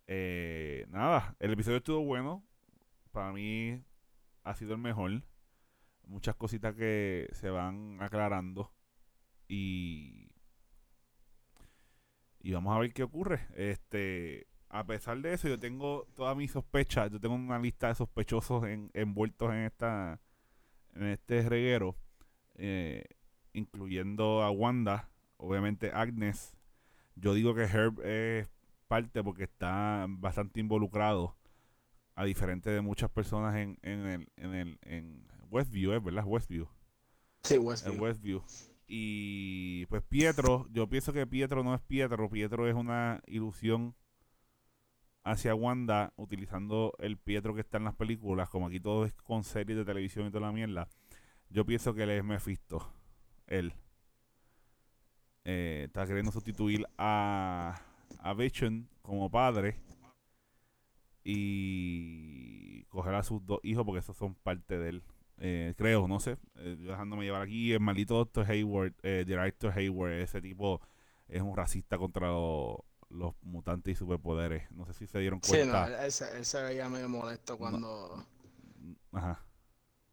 [0.06, 2.44] Eh, nada, el episodio estuvo bueno.
[3.12, 3.82] Para mí
[4.44, 5.22] ha sido el mejor.
[6.06, 8.74] Muchas cositas que se van aclarando.
[9.48, 10.28] Y.
[12.40, 13.46] Y vamos a ver qué ocurre.
[13.54, 14.46] Este.
[14.68, 17.10] A pesar de eso, yo tengo todas mis sospechas.
[17.10, 20.20] Yo tengo una lista de sospechosos en- envueltos en esta.
[20.94, 21.96] En este reguero.
[22.56, 23.04] eh,
[23.54, 25.08] incluyendo a Wanda.
[25.38, 26.54] Obviamente Agnes.
[27.14, 28.48] Yo digo que Herb es
[28.88, 31.36] parte porque está bastante involucrado.
[32.14, 36.24] A diferente de muchas personas en, en el, en el en Westview, ¿es verdad?
[36.26, 36.68] Westview.
[37.42, 37.94] sí, Westview.
[37.94, 38.42] En Westview.
[38.86, 43.94] Y pues Pietro, yo pienso que Pietro no es Pietro, Pietro es una ilusión
[45.24, 49.44] hacia Wanda utilizando el Pietro que está en las películas, como aquí todo es con
[49.44, 50.88] series de televisión y toda la mierda.
[51.48, 52.92] Yo pienso que él es Mephisto,
[53.46, 53.72] él.
[55.44, 57.80] Eh, está queriendo sustituir a,
[58.18, 59.76] a Vision como padre
[61.24, 65.02] y coger a sus dos hijos porque esos son parte de él.
[65.38, 66.36] Eh, creo, no sé.
[66.56, 70.80] Eh, dejándome llevar aquí, el maldito Doctor Hayward, eh, Director Hayward, ese tipo
[71.28, 74.70] es un racista contra lo- los mutantes y superpoderes.
[74.72, 76.04] No sé si se dieron Sí, no, cuenta.
[76.06, 76.12] él,
[76.44, 78.24] se, veía medio molesto cuando.
[79.12, 79.44] Ajá.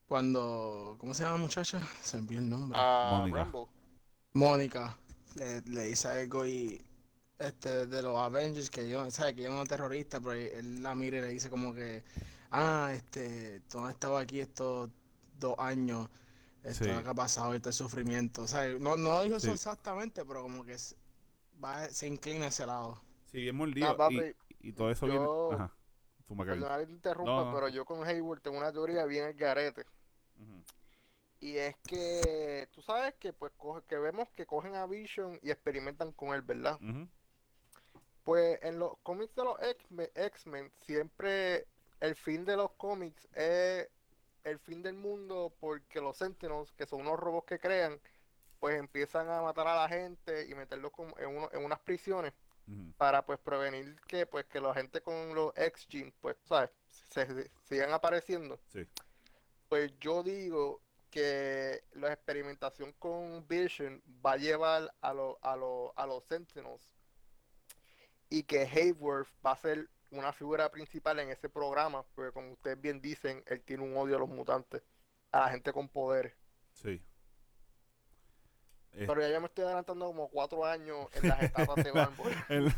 [0.08, 0.96] Cuando.
[1.00, 1.80] ¿Cómo se llama la muchacha?
[2.02, 2.80] Se me olvidó el nombre.
[2.82, 3.38] Ah, Mónica.
[3.44, 3.70] Rambo.
[4.34, 4.98] Mónica
[5.36, 6.82] le, le dice algo y
[7.38, 11.18] este de los Avengers que yo, sabe que yo no terrorista, pero él la mira
[11.18, 12.04] y le dice como que
[12.52, 14.90] ah, este, tú has estado aquí estos
[15.40, 16.10] dos años,
[16.64, 16.90] esto Sí.
[16.90, 18.42] es lo que ha pasado, este sufrimiento.
[18.44, 20.96] O sea, no, no dijo eso exactamente, pero como que se,
[21.64, 23.02] va, se inclina a ese lado.
[23.32, 23.88] Sí, bien mordido.
[23.88, 24.20] Ah, papi,
[24.60, 25.64] y, y todo eso yo- viene.
[25.64, 25.76] Ajá.
[26.86, 27.54] Te interrumpa, No, no.
[27.56, 29.86] pero yo con Hayward tengo una teoría bien el garete.
[31.42, 35.52] Y es que tú sabes que pues coge, que vemos que cogen a Vision y
[35.52, 36.78] experimentan con él, ¿verdad?
[38.24, 39.58] Pues en los cómics de los
[40.16, 41.66] X-Men, siempre
[42.00, 43.88] el fin de los cómics es
[44.44, 48.00] el fin del mundo porque los Sentinels, que son unos robots que crean,
[48.60, 52.34] pues empiezan a matar a la gente y meterlos como en, uno- en unas prisiones
[52.98, 56.70] para pues prevenir que pues que la gente con los X-Genes, pues, ¿sabes?
[57.10, 58.60] Se, se- sigan apareciendo.
[58.68, 58.86] Sí.
[59.70, 60.80] Pues yo digo
[61.10, 66.94] que la experimentación con Vision va a llevar a, lo- a, lo- a los Sentinels
[68.30, 72.80] y que Hayward va a ser una figura principal en ese programa, porque como ustedes
[72.80, 74.82] bien dicen, él tiene un odio a los mutantes,
[75.32, 76.34] a la gente con poderes.
[76.74, 77.04] Sí.
[78.94, 82.36] Eh, Pero ya yo me estoy adelantando como cuatro años en las etapas de Marvel.
[82.50, 82.74] en,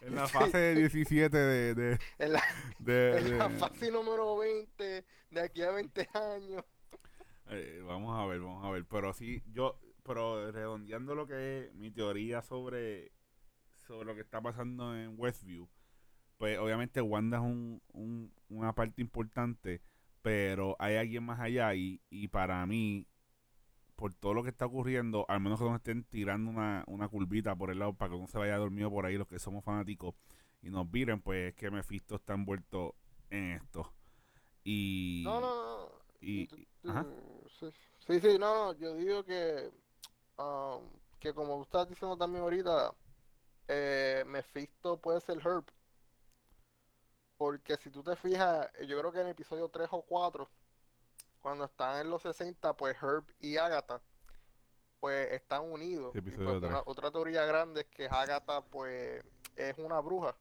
[0.00, 1.74] en la fase 17 de.
[1.74, 2.42] de, En la,
[2.80, 6.64] de- en la fase número 20, de aquí a 20 años.
[7.50, 8.84] Eh, vamos a ver, vamos a ver.
[8.86, 13.12] Pero sí, yo, pero redondeando lo que es mi teoría sobre,
[13.86, 15.68] sobre lo que está pasando en Westview,
[16.38, 19.82] pues obviamente Wanda es un, un- una parte importante,
[20.22, 23.06] pero hay alguien más allá y, y para mí,
[23.96, 27.54] por todo lo que está ocurriendo, al menos que nos estén tirando una, una curvita
[27.54, 30.14] por el lado para que uno se vaya dormido por ahí, los que somos fanáticos,
[30.62, 32.96] y nos viren, pues es que Mephisto está envuelto
[33.30, 33.92] en esto.
[34.64, 35.22] Y...
[35.26, 35.88] No, no, no.
[36.20, 37.06] y- Tú- y- tú- ajá.
[37.58, 37.72] Sí,
[38.06, 39.70] sí, sí, no, no, yo digo que,
[40.38, 40.88] um,
[41.18, 42.92] que como tú estás diciendo también ahorita,
[43.68, 45.64] eh, Mephisto puede ser Herb.
[47.36, 50.48] Porque si tú te fijas, eh, yo creo que en el episodio 3 o 4,
[51.40, 54.00] cuando están en los 60, pues Herb y Agatha,
[55.00, 56.14] pues están unidos.
[56.14, 56.82] Y episodio pues una- 3.
[56.86, 59.22] otra teoría grande es que Agatha, pues,
[59.56, 60.34] es una bruja.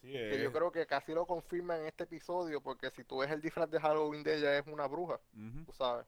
[0.00, 3.30] Sí, Que yo creo que casi lo confirma en este episodio, porque si tú ves
[3.30, 5.18] el disfraz de Halloween de ella, es una bruja
[5.64, 6.06] tú sabes.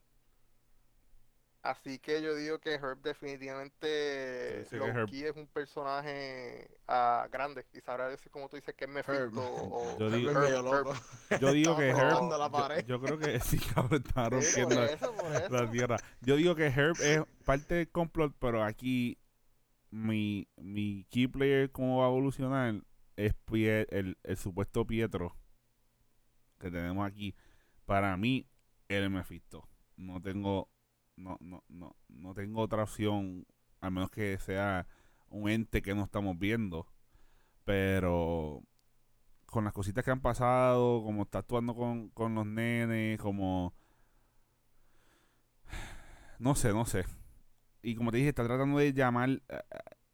[1.71, 4.97] Así que yo digo que Herb definitivamente Sí, sí, que Herb.
[4.99, 9.43] low-key es un personaje ah, grande y sabrá decir como tú dices que es Mephisto
[9.43, 10.87] o Yo digo- Herb.
[11.41, 11.99] Yo digo que Herb.
[12.11, 12.85] rozando la pared.
[12.87, 15.49] Yo, yo creo que sí, cabrón, está Sí, por rompiendo eso, por eso.
[15.51, 15.97] la tierra.
[16.21, 19.19] Yo digo que Herb es parte del complot, pero aquí
[19.91, 22.75] mi, mi key player, cómo va a evolucionar,
[23.17, 25.37] es Pie- el, el supuesto Pietro
[26.61, 27.35] que tenemos aquí.
[27.87, 28.47] Para mí,
[28.89, 29.69] él es Mephisto.
[29.97, 30.69] No tengo,
[31.17, 33.47] no, no, no, no tengo otra opción,
[33.81, 34.87] al menos que sea
[35.29, 36.87] un ente que no estamos viendo.
[37.65, 38.63] Pero
[39.47, 43.75] con las cositas que han pasado, como está actuando con, con los nenes, como...
[46.39, 47.05] No sé, no sé.
[47.83, 49.61] Y como te dije, está tratando de llamar, eh, eh,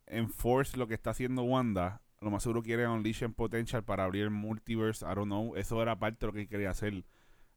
[0.07, 2.03] enforce lo que está haciendo Wanda.
[2.21, 5.05] Lo más seguro quiere unleash en potential para abrir el multiverse.
[5.05, 5.57] I don't know.
[5.57, 7.05] Eso era parte de lo que quería hacer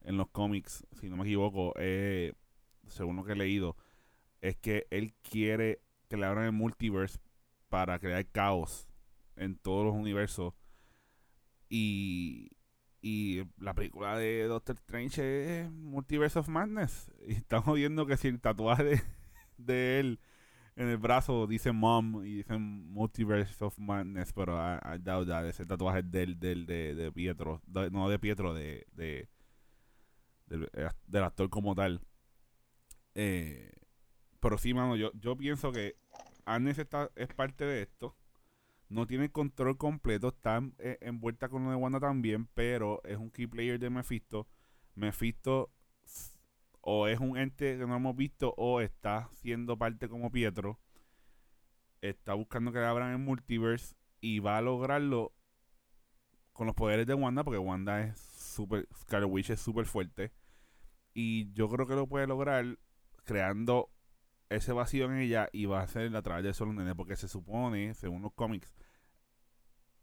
[0.02, 1.74] en los cómics, si no me equivoco.
[1.78, 2.34] eh,
[2.88, 3.76] según lo que he leído,
[4.42, 7.20] es que él quiere que le abran el multiverse
[7.70, 8.88] para crear caos
[9.36, 10.54] en todos los universos.
[11.70, 12.52] Y,
[13.02, 17.12] y la película de Doctor Strange es Multiverse of Madness.
[17.28, 19.02] Y estamos viendo que si el tatuaje
[19.58, 20.20] de, él
[20.76, 25.46] en el brazo dice Mom y dice Multiverse of Madness, pero I, I doubt that.
[25.48, 27.62] Ese tatuaje del, del de, Pietro.
[27.92, 29.30] No de Pietro, de, de
[30.48, 32.02] del, eh, del actor como tal.
[33.16, 33.72] Eh,
[34.40, 35.96] pero sí, mano, yo, yo pienso que
[36.46, 38.16] Agnes está, es parte de esto.
[38.90, 40.28] No tiene control completo.
[40.30, 42.48] Está eh, envuelta con lo de Wanda también.
[42.54, 44.48] Pero es un key player de Mephisto.
[44.94, 45.72] Mephisto
[46.82, 48.54] o es un ente que no hemos visto.
[48.58, 50.80] O está siendo parte como Pietro.
[52.02, 53.96] Está buscando que le abran el multiverse.
[54.22, 55.34] Y va a lograrlo
[56.54, 57.44] con los poderes de Wanda.
[57.44, 58.88] Porque Wanda es super.
[59.02, 60.32] Scarlet Witch es súper fuerte.
[61.14, 62.78] Y yo creo que lo puede lograr
[63.26, 63.92] creando
[64.50, 67.28] ese vacío en ella y va a ser a través de solo nene porque se
[67.28, 68.74] supone, según los cómics,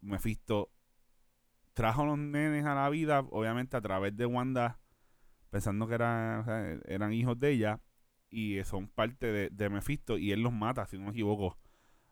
[0.01, 0.71] Mephisto
[1.73, 4.79] trajo los nenes a la vida, obviamente a través de Wanda,
[5.51, 7.81] pensando que eran, eran hijos de ella
[8.29, 11.59] y son parte de, de Mephisto y él los mata, si no me equivoco,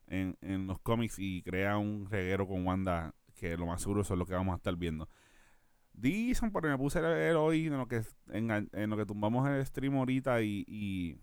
[0.07, 4.11] en, en los cómics y crea un reguero con Wanda que lo más seguro es
[4.11, 5.09] lo que vamos a estar viendo.
[6.01, 9.49] Dicen, porque me puse a leer hoy en lo que, en, en lo que tumbamos
[9.49, 11.19] el stream ahorita y, y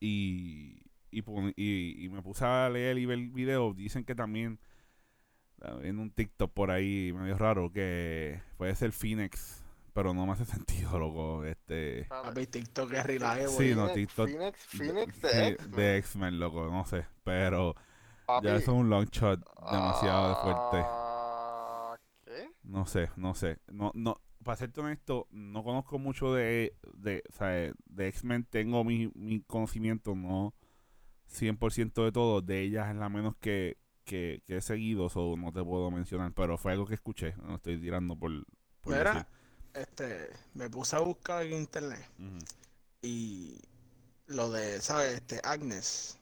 [0.00, 3.72] y, y, pon- y- y me puse a leer y ver el video.
[3.74, 4.58] Dicen que también
[5.82, 9.64] en un TikTok por ahí medio raro que puede ser Phoenix,
[9.94, 11.44] pero no me hace sentido, loco.
[11.44, 15.70] Este, Papi, TikTok es relaje, Sí, no, TikTok- Phoenix, Phoenix de X-Men.
[15.76, 17.74] de X-Men, loco, no sé, pero
[18.26, 19.40] Papi, ya eso es un long shot
[19.70, 20.88] demasiado de fuerte.
[22.64, 23.58] No sé, no sé.
[23.68, 28.44] No, no, para serte honesto, no conozco mucho de, de, o sea, de X-Men.
[28.50, 30.54] Tengo mi, mi conocimiento, no
[31.28, 32.42] 100% de todo.
[32.42, 36.32] De ellas es la menos que, que, que he seguido, so no te puedo mencionar.
[36.34, 37.34] Pero fue algo que escuché.
[37.36, 38.32] No estoy tirando por,
[38.80, 39.26] por Mira, decir.
[39.74, 42.04] este, me puse a buscar en internet
[43.02, 43.58] y
[44.26, 45.14] lo de, ¿sabes?
[45.14, 46.18] Este, Agnes,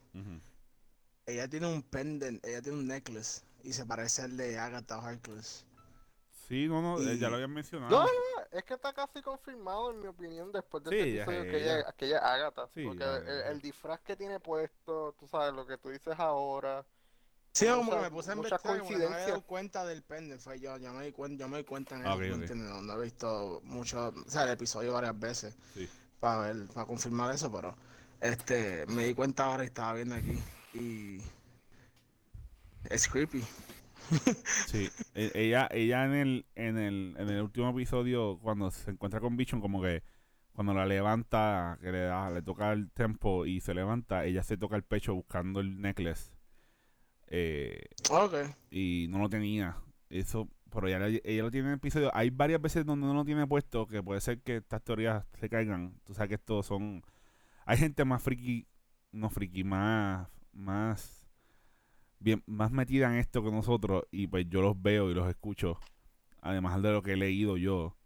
[1.26, 5.66] ella tiene un pendant, ella tiene un necklace y se parece al de Agatha Harkness.
[6.52, 7.90] Sí, no, no, eh, Y- ya lo habían mencionado.
[7.90, 11.22] No, no, es que está casi confirmado en mi opinión después de Sí, este ya
[11.22, 11.92] episodio que ella, ella.
[11.92, 12.68] que ella es Agatha.
[12.74, 13.48] Sí, porque ya, el, ya.
[13.52, 16.84] el disfraz que tiene puesto, tú sabes, lo que tú dices ahora.
[17.54, 20.04] Sí, como que me puse a muchas investigar, como no me había dado cuenta del
[20.40, 22.28] fue yo, yo me di cuenta, yo me di cuenta en Ah, eso, ok, ¿me
[22.34, 22.40] ok.
[22.40, 22.68] entiendes?
[22.68, 25.88] No, no he visto mucho, o sea, el episodio varias veces Sí.
[26.20, 27.74] para ver, para confirmar eso, pero
[28.20, 30.38] este, me di cuenta ahora y estaba viendo aquí
[30.74, 31.22] y
[32.90, 33.42] es creepy.
[34.66, 39.20] Sí, e- ella, ella en el, en el, en el último episodio, cuando se encuentra
[39.20, 40.02] con Bichon, como que
[40.52, 44.56] cuando la levanta, que le da, le toca el tempo y se levanta, ella se
[44.56, 46.32] toca el pecho buscando el necklace.
[47.28, 48.34] Eh, Ok.
[48.70, 49.76] y no lo tenía.
[50.10, 52.10] Eso, pero ella, ella lo tiene en el episodio.
[52.14, 55.48] Hay varias veces donde no lo tiene puesto, que puede ser que estas teorías se
[55.48, 55.94] caigan.
[56.04, 57.02] Tú sabes que estos son...
[57.64, 58.66] Hay gente más friki,
[59.12, 61.21] no friki, más, más,
[62.22, 64.04] bien, más metida en esto que nosotros.
[64.10, 65.78] Y pues yo los veo y los escucho.
[66.40, 67.96] Además de lo que he leído yo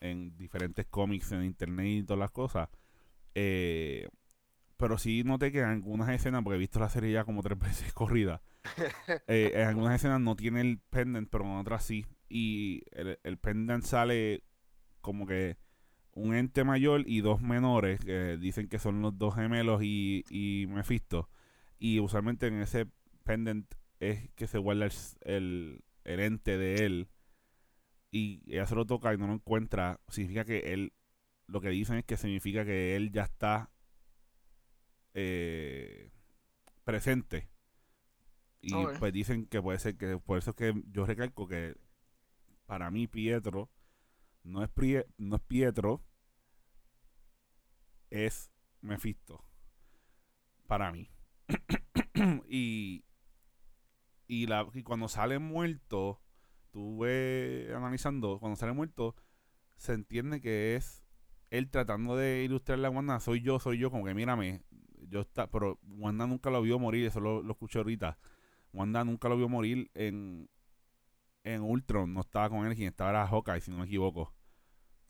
[0.00, 2.68] en diferentes cómics en internet y todas las cosas.
[3.34, 4.08] Eh,
[4.76, 7.58] pero sí noté que en algunas escenas, porque he visto la serie ya como tres
[7.58, 8.42] veces corrida,
[9.26, 12.06] eh, en algunas escenas no tiene el pendant, pero en otras sí.
[12.28, 14.42] Y el, el pendant sale
[15.00, 15.56] como que
[16.12, 20.66] un ente mayor y dos menores, que dicen que son los dos gemelos y, y
[20.66, 21.28] Mephisto.
[21.78, 22.86] Y usualmente en ese
[23.26, 23.66] pendant
[24.00, 27.10] es que se guarda el, el, el ente de él.
[28.10, 30.00] Y ella se lo toca y no lo encuentra.
[30.08, 30.92] Significa que él,
[31.48, 33.70] lo que dicen es que significa que él ya está
[35.14, 36.10] eh,
[36.84, 37.48] presente.
[38.60, 41.76] Y pues dicen que puede ser que, por eso es que yo recalco que
[42.66, 43.70] para mí Pietro
[44.44, 46.04] no es, Prie- no es Pietro,
[48.10, 48.50] es
[48.80, 49.44] Mephisto.
[50.66, 51.08] Para mí.
[52.48, 53.04] y,
[54.26, 56.20] y, la, y cuando sale muerto,
[56.70, 59.14] tú ves analizando, cuando sale muerto,
[59.76, 61.04] se entiende que es
[61.50, 64.62] él tratando de ilustrarle a Wanda, soy yo, soy yo, como que mírame,
[65.08, 68.18] yo está, pero Wanda nunca lo vio morir, eso lo, lo escuché ahorita.
[68.72, 70.50] Wanda nunca lo vio morir en,
[71.44, 74.34] en Ultron, no estaba con él, quien estaba era Hawkeye, si no me equivoco.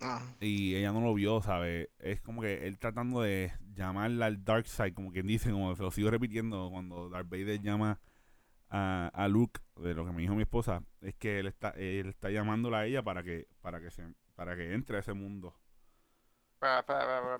[0.01, 0.37] Ah.
[0.41, 1.89] Y ella no lo vio, ¿sabes?
[1.99, 5.83] Es como que él tratando de llamarla al Dark Side, como quien dice, como se
[5.83, 7.99] lo sigo repitiendo cuando Darth Vader llama
[8.69, 12.09] a, a Luke, de lo que me dijo mi esposa, es que él está, él
[12.09, 15.55] está llamándola a ella para que, para que se, para que entre a ese mundo.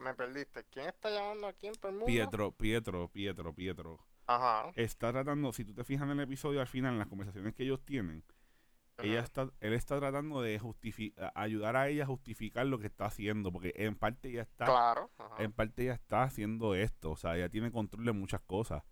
[0.01, 0.65] Me perdiste.
[0.71, 2.07] ¿Quién está llamando a quién por el mundo?
[2.07, 4.07] Pietro, Pietro, Pietro, Pietro.
[4.27, 4.71] Ajá.
[4.77, 7.63] Está tratando, si tú te fijas en el episodio al final, en las conversaciones que
[7.63, 8.25] ellos tienen,
[8.99, 10.61] ella está, él está tratando de
[11.35, 15.11] ayudar a ella a justificar lo que está haciendo, porque en parte ella está Claro.
[15.19, 15.43] ajá.
[15.43, 18.85] en parte ella está haciendo esto, o sea, ella tiene control de muchas cosas.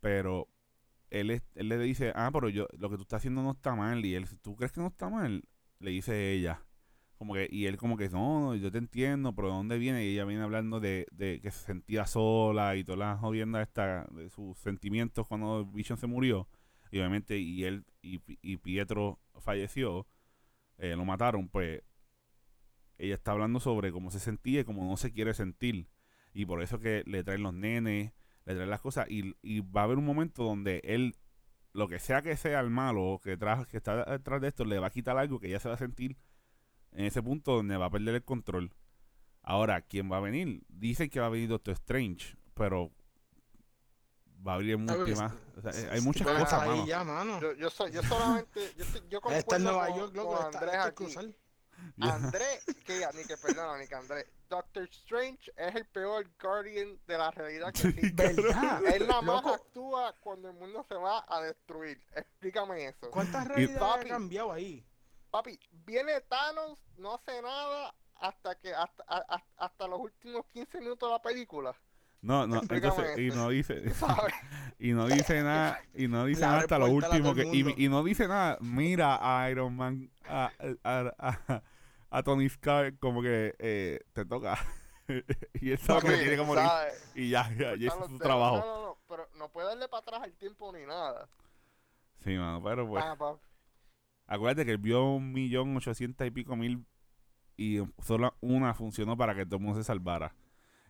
[0.00, 0.48] Pero
[1.10, 4.04] él, le dice, ah, pero yo, lo que tú estás haciendo no está mal.
[4.04, 5.42] Y él, ¿tú crees que no está mal?
[5.78, 6.62] Le dice ella.
[7.18, 10.04] Como que, y él como que, no, no, yo te entiendo, pero ¿de dónde viene?
[10.04, 14.06] Y ella viene hablando de, de que se sentía sola y todas las jodiendas esta,
[14.12, 16.48] de sus sentimientos cuando Vision se murió.
[16.90, 20.06] Y obviamente, y él y, y Pietro falleció,
[20.78, 21.82] eh, lo mataron, pues
[22.98, 25.88] ella está hablando sobre cómo se sentía y cómo no se quiere sentir.
[26.32, 28.12] Y por eso que le traen los nenes,
[28.46, 29.06] le traen las cosas.
[29.10, 31.16] Y, y va a haber un momento donde él,
[31.72, 33.36] lo que sea que sea el malo que,
[33.70, 35.78] que está detrás de esto, le va a quitar algo que ella se va a
[35.78, 36.16] sentir
[36.92, 38.72] en ese punto donde va a perder el control.
[39.42, 40.64] Ahora, ¿quién va a venir?
[40.68, 42.90] Dicen que va a venir Doctor Strange, pero
[44.46, 45.34] va a abrir porque múltimas.
[45.56, 46.86] O sea, eh, hay muchas cosas, ahí mano.
[46.86, 47.40] ya, mano.
[47.40, 50.36] Yo, yo, soy, yo solamente, yo, yo Él está en concuerdo Nueva con, York, loco.
[50.36, 51.36] con Está, Andrés está que aquí.
[52.00, 54.26] Andrés, que ni que perdona, ni que Andrés.
[54.48, 58.32] Doctor Strange es el peor Guardian de la realidad que Sí, existe.
[58.34, 58.84] ¿Verdad?
[58.86, 62.00] Él nada más actúa cuando el mundo se va a destruir.
[62.14, 63.10] Explícame eso.
[63.10, 64.06] ¿Cuántas realidades Papi.
[64.06, 64.86] ha cambiado ahí?
[65.30, 70.78] Papi, viene Thanos, no hace nada hasta que hasta, a- a- hasta los últimos 15
[70.80, 71.76] minutos de la película.
[72.22, 73.82] No, no, entonces, y no dice,
[74.78, 77.44] y no dice nada, y no dice La nada hasta lo último que,
[77.76, 80.50] y, no dice nada, mira a Iron Man, a,
[80.82, 81.62] a, a-
[82.10, 84.58] a Tony Stark como que eh, te toca.
[85.54, 86.64] y él sabe que tiene que morir.
[87.14, 88.58] Y ya, ya, y ese es su trabajo.
[88.58, 91.28] No, no, no, pero no puede darle para atrás el tiempo ni nada.
[92.24, 93.04] Sí, mano, pero pues.
[93.04, 93.36] Ah.
[94.28, 96.84] Acuérdate que él vio un millón ochocientos y pico mil
[97.56, 100.34] y solo una funcionó para que todo el mundo se salvara.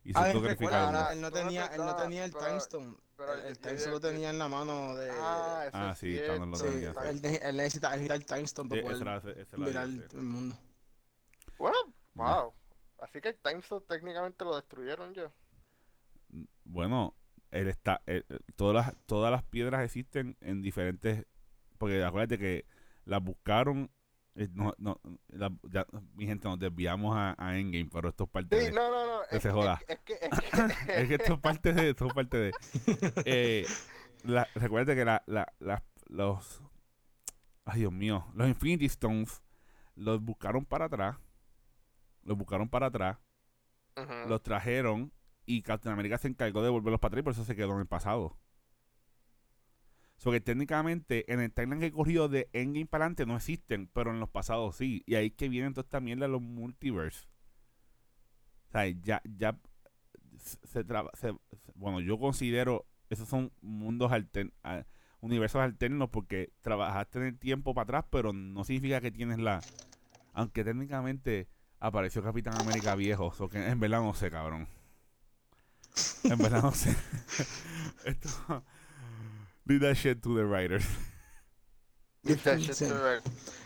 [0.06, 2.44] Y se Ah, tuvo que recuerda, ahora, él no tenía, él no tenía el pero-
[2.46, 2.94] Time Stone.
[3.16, 5.10] pero El, el yo- Time yo- Stone lo tenía en la mano de...
[5.10, 6.98] Ah, Ah, sí, Thanos lo tenía, sí.
[7.08, 10.02] él, él necesita, él necesita el Time Stone para Sí, poder era- mirar sí.
[10.12, 10.56] el mundo.
[11.58, 11.76] Bueno,
[12.14, 12.52] wow.
[13.00, 15.32] Así que el Time Stone técnicamente lo destruyeron ya.
[16.64, 17.16] Bueno,
[17.50, 21.26] él está, él- él- todas las todas las piedras existen en diferentes,
[21.78, 22.66] porque acuérdate que
[23.04, 23.88] las buscaron, eh,
[24.52, 28.56] no, no, la- ya, mi gente nos desviamos a, a Endgame, pero esto es parte
[28.60, 29.22] Sí, de, no, no, no.
[29.30, 29.80] que Es, se joda.
[29.88, 32.52] Es, es que, que, es que esto es parte de, esto es parte de,
[33.24, 33.66] eh,
[34.24, 35.52] la, recuérdate que la, la,
[36.08, 36.62] los,
[37.64, 39.42] ay Dios mío, los Infinity Stones
[39.94, 41.16] los buscaron para atrás,
[42.22, 43.18] los buscaron para atrás
[44.28, 45.10] los trajeron
[45.46, 47.80] y Captain America se encargó de devolverlos para atrás y por eso se quedó en
[47.80, 48.36] el pasado.
[50.16, 54.10] So que técnicamente en el timeline que corrió de Endgame para adelante no existen, pero
[54.10, 55.02] en los pasados sí.
[55.06, 57.26] Y ahí que vienen toda esta mierda los multiverse.
[58.68, 59.58] O sea, ya, ya
[60.64, 61.12] se, traba-
[61.74, 64.54] bueno, yo considero esos son mundos alternos,
[65.20, 69.60] universos alternos porque trabajaste en el tiempo para atrás, pero no significa que tienes la,
[70.34, 71.48] aunque técnicamente
[71.80, 74.68] apareció Capitán América viejo, so que en verdad no sé, cabrón.
[76.24, 76.94] En verdad no sé.
[78.04, 78.64] Esto,
[79.66, 80.84] leave that shit to the writers.
[82.24, 83.20] Get that shit to her.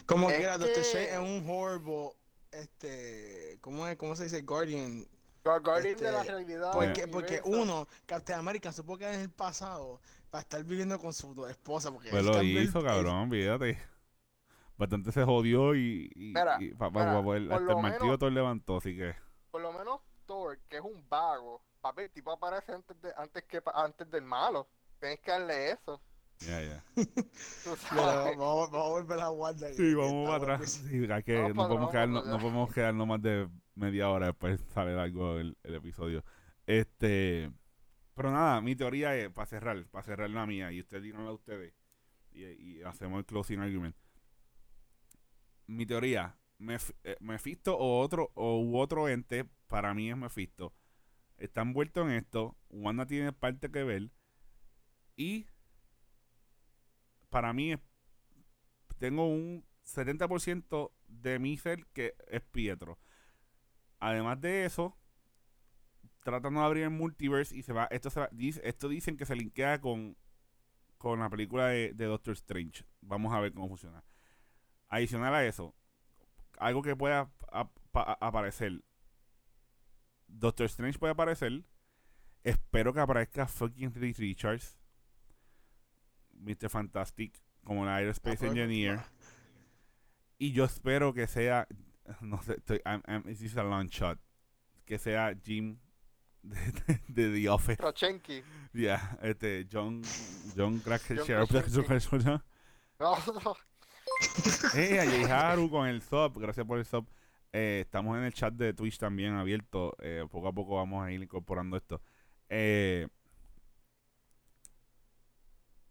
[0.07, 2.13] Como Es quiera, Doctor que- Strange es un horrible,
[2.53, 3.97] este, ¿cómo es?
[3.97, 4.43] ¿Cómo se dice?
[4.43, 5.07] Guardian.
[5.45, 6.73] Guar- Guardian Este, de la realidad.
[6.73, 11.47] Porque, porque uno, Captain America puede quedar en el pasado para estar viviendo con su
[11.47, 11.91] esposa.
[11.91, 13.79] Porque Pues lo hizo, cabrón, fíjate.
[14.77, 17.71] Bastante se jodió y, y, Mira, y pa- mira, pa- pa- el- por hasta lo
[17.77, 19.15] el martillo menos- todo levantó, así que...
[19.51, 23.45] Por lo menos Thor, que es un vago, papi, el tipo aparece antes, de, antes,
[23.45, 24.69] que, pa- antes del malo.
[25.01, 26.01] Tienes que darle eso.
[26.41, 26.85] Ya, ya.
[27.95, 29.69] Vamos, vamos a volver a Wanda.
[29.69, 30.71] que- Sí, vamos para atrás.
[30.71, 34.61] Sí, hay que, Vamos no, podemos quedarnos, no podemos quedarnos más de media hora después
[34.73, 36.25] sale algo el, el episodio.
[36.67, 37.51] Este,
[38.15, 41.35] pero nada, mi teoría es para cerrar, para cerrar la mía y ustedes díganla a
[41.35, 41.75] ustedes
[42.33, 43.97] y, y hacemos el closing argument.
[45.67, 50.75] Mi teoría, Mef- eh, Mephisto o otro o u otro ente para mí es Mephisto.
[51.37, 54.11] Está envuelto en esto, Wanda tiene parte que ver
[55.21, 55.47] y
[57.29, 57.81] para mí es
[58.99, 62.99] tengo un 70% de mi ser que es Pietro.
[63.99, 64.97] Además de eso,
[66.23, 67.85] tratando de abrir el multiverse y se va.
[67.91, 70.17] Esto, dicen que se linkea con,
[70.99, 72.85] con la película de, Doctor Strange.
[73.01, 74.05] Vamos a ver cómo funciona.
[74.89, 75.75] Adicional a eso,
[76.59, 78.83] algo que pueda ap- pa- aparecer.
[80.29, 81.65] Doctor Strange puede aparecer.
[82.43, 84.80] Espero que aparezca fucking Reed Richards.
[86.41, 86.69] Mr.
[86.69, 87.41] Fantastic.
[87.65, 89.01] Como el Aerospace Ah, Engineer.
[90.39, 91.67] Y yo espero que sea.
[92.21, 94.19] No sé, estoy, I'm- I'm- this is a long shot.
[94.85, 95.79] Que sea Jim
[96.43, 97.77] de, de- de The Office.
[97.77, 98.43] Krochenki.
[98.73, 100.03] Yeah, este, John,
[100.57, 101.33] John Krasinski.
[101.33, 102.43] John
[102.99, 103.57] No, no.
[104.75, 104.99] Hey,
[105.31, 107.07] a Haru con el sub, gracias por el sub.
[107.53, 109.97] Eh, estamos en el chat de Twitch también abierto.
[110.01, 112.01] Eh, poco a poco vamos a ir incorporando esto.
[112.49, 113.09] Eh,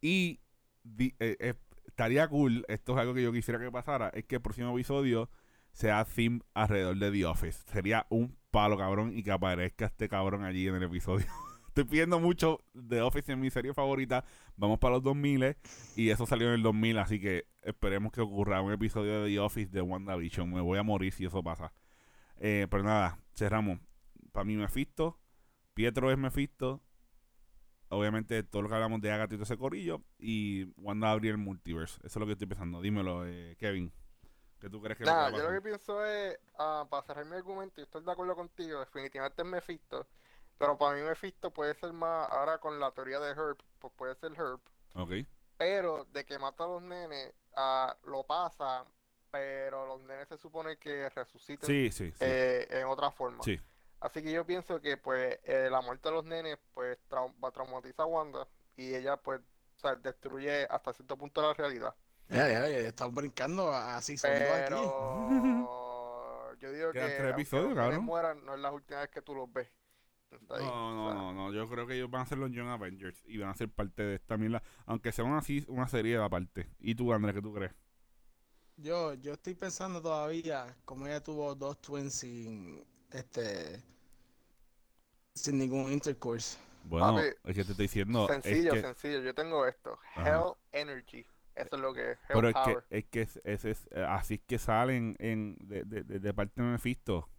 [0.01, 0.39] y
[0.99, 1.53] eh, eh,
[1.85, 5.29] estaría cool, esto es algo que yo quisiera que pasara, es que el próximo episodio
[5.71, 7.63] sea theme alrededor de The Office.
[7.71, 11.25] Sería un palo, cabrón, y que aparezca este cabrón allí en el episodio.
[11.67, 14.25] Estoy pidiendo mucho The Office en mi serie favorita.
[14.55, 15.55] Vamos para los 2000
[15.95, 19.39] y eso salió en el 2000, así que esperemos que ocurra un episodio de The
[19.39, 20.51] Office de WandaVision.
[20.51, 21.71] Me voy a morir si eso pasa.
[22.37, 23.79] Eh, pero nada, cerramos.
[24.31, 25.19] Para mí Mephisto,
[25.73, 26.81] Pietro es Mephisto.
[27.89, 30.01] Obviamente todo lo que hablamos de Agatha y todo ese corillo.
[30.19, 31.97] Y Wanda abrir el multiverse.
[32.03, 32.81] Eso es lo que estoy pensando.
[32.81, 33.91] Dímelo, eh, Kevin.
[34.59, 37.25] ¿Qué tú crees que Nada, va a yo lo que pienso es, ah, para cerrar
[37.25, 40.05] mi argumento, y estoy de acuerdo contigo, definitivamente es Mephisto,
[40.57, 44.15] pero para mí Mephisto puede ser más, ahora con la teoría de Herb, pues puede
[44.15, 44.59] ser Herb,
[44.95, 45.11] Ok.
[45.55, 48.83] pero de que mata a los nenes, ah, lo pasa,
[49.31, 52.17] pero los nenes se supone que resucitan Sí, sí, sí.
[52.19, 53.41] eh, en otra forma.
[53.43, 53.57] Sí.
[54.01, 57.49] Así que yo pienso que pues eh, la muerte de los nenes pues trau- va
[57.49, 58.47] a traumatizar a Wanda
[58.77, 61.95] y ella pues o sea, destruye hasta cierto punto la realidad.
[62.29, 64.75] Ya, ya, ya, estamos brincando así son dos aquí.
[64.75, 68.05] Pero yo digo que tres episodios, los nenes cabrón.
[68.05, 69.69] mueran, no es la última vez que tú los ves.
[70.49, 71.53] Ahí, No, o no, sea, no, no.
[71.53, 74.03] Yo creo que ellos van a ser los Young Avengers y van a ser parte
[74.03, 74.61] de esta mierda.
[74.85, 76.69] Aunque sea una, así- una serie de aparte.
[76.79, 77.73] ¿Y tú, Andrés, qué tú crees?
[78.77, 83.81] Yo, yo estoy pensando todavía, como ella tuvo dos twins sin, este,
[85.33, 86.57] sin ningún intercourse.
[86.83, 88.27] Bueno, Papi, es que te estoy diciendo.
[88.29, 89.21] es sencillo, que- sencillo.
[89.21, 89.97] Yo tengo esto.
[90.15, 90.29] Ajá.
[90.29, 91.25] Hell Energy.
[91.55, 92.17] Eso es lo que es.
[92.29, 95.57] Hell Pero es que, es que es- ese es, eh, así es que salen en,
[95.59, 97.29] de, de, parte de Mephisto.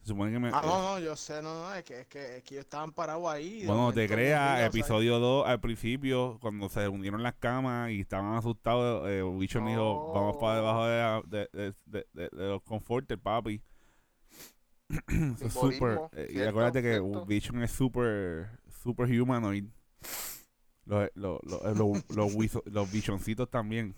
[0.00, 0.48] Se supone que me.
[0.48, 2.64] Ah, eh, no, no, yo sé, no, no, es que, es que, es que ellos
[2.64, 3.64] estaban parados ahí.
[3.66, 9.08] Bueno, te creas, episodio 2, al principio, cuando se unieron las camas y estaban asustados,
[9.08, 13.16] eh, Vision dijo, vamos para debajo de, la- de, de, de, de- de los confortes,
[13.18, 13.62] papi.
[15.50, 17.24] Super, eh, y acuérdate que cierto.
[17.24, 18.50] Vision es super,
[18.82, 19.64] super humanoid.
[20.84, 23.94] Los, los, los, eh, los, los, Visioncitos también.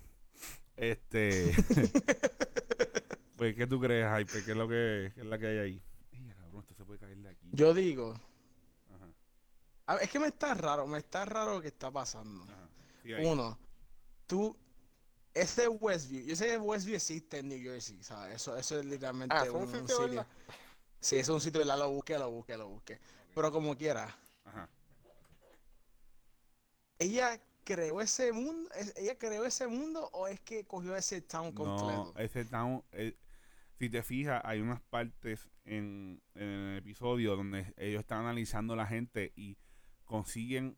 [0.77, 1.53] Este.
[3.37, 4.45] pues, ¿qué tú crees, Hype?
[4.45, 5.83] ¿Qué es lo que, qué es la que hay ahí?
[6.13, 7.49] Ay, cabrón, esto se puede caer de aquí.
[7.53, 8.15] Yo digo,
[8.91, 9.09] Ajá,
[9.87, 12.45] a ver, es que me está raro, me está raro lo que está pasando.
[13.03, 13.13] Sí.
[13.25, 13.59] Uno,
[14.27, 14.57] tú,
[15.33, 18.37] ese Westview, yo sé que Westview existe en New Jersey, ¿sabes?
[18.37, 20.27] Eso, eso es literalmente Ah, ¿es un un, sitio,
[21.05, 21.79] Sí, es un sitio, ¿verdad?
[21.79, 22.99] Lo busqué, lo busqué, lo busqué.
[23.35, 24.69] Pero como quiera, Ajá.
[26.99, 28.71] ¿ella creó ese mundo?
[28.75, 32.13] ¿Es- ¿Ella creó ese mundo o es que cogió ese town completo?
[32.15, 32.83] No, ese town.
[32.93, 33.17] eh,
[33.79, 38.77] si te fijas, hay unas partes en, en el episodio donde ellos están analizando a
[38.77, 39.59] la gente y
[40.05, 40.77] consiguen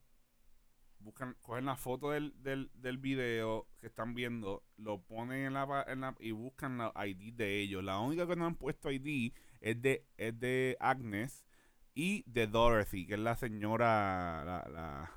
[0.99, 5.85] buscan, cogen la foto del, del, del video que están viendo, lo ponen en la,
[5.89, 7.85] en la y buscan la ID de ellos.
[7.85, 11.45] La única que no han puesto ID es de, es de Agnes
[11.95, 15.13] y de Dorothy, que es la señora, la, la,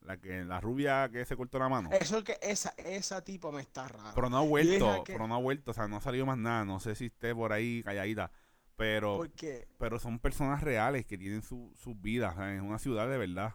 [0.00, 1.90] la que la rubia que se cortó la mano.
[1.92, 4.12] Eso es que esa, esa tipo me está rara.
[4.14, 6.38] Pero no ha vuelto, que- pero no ha vuelto, o sea, no ha salido más
[6.38, 6.64] nada.
[6.64, 8.30] No sé si esté por ahí calladita.
[8.76, 12.34] Pero, Porque, pero son personas reales que tienen su- sus vidas.
[12.38, 13.54] Es una ciudad de verdad.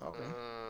[0.00, 0.18] ok.
[0.18, 0.61] Mm,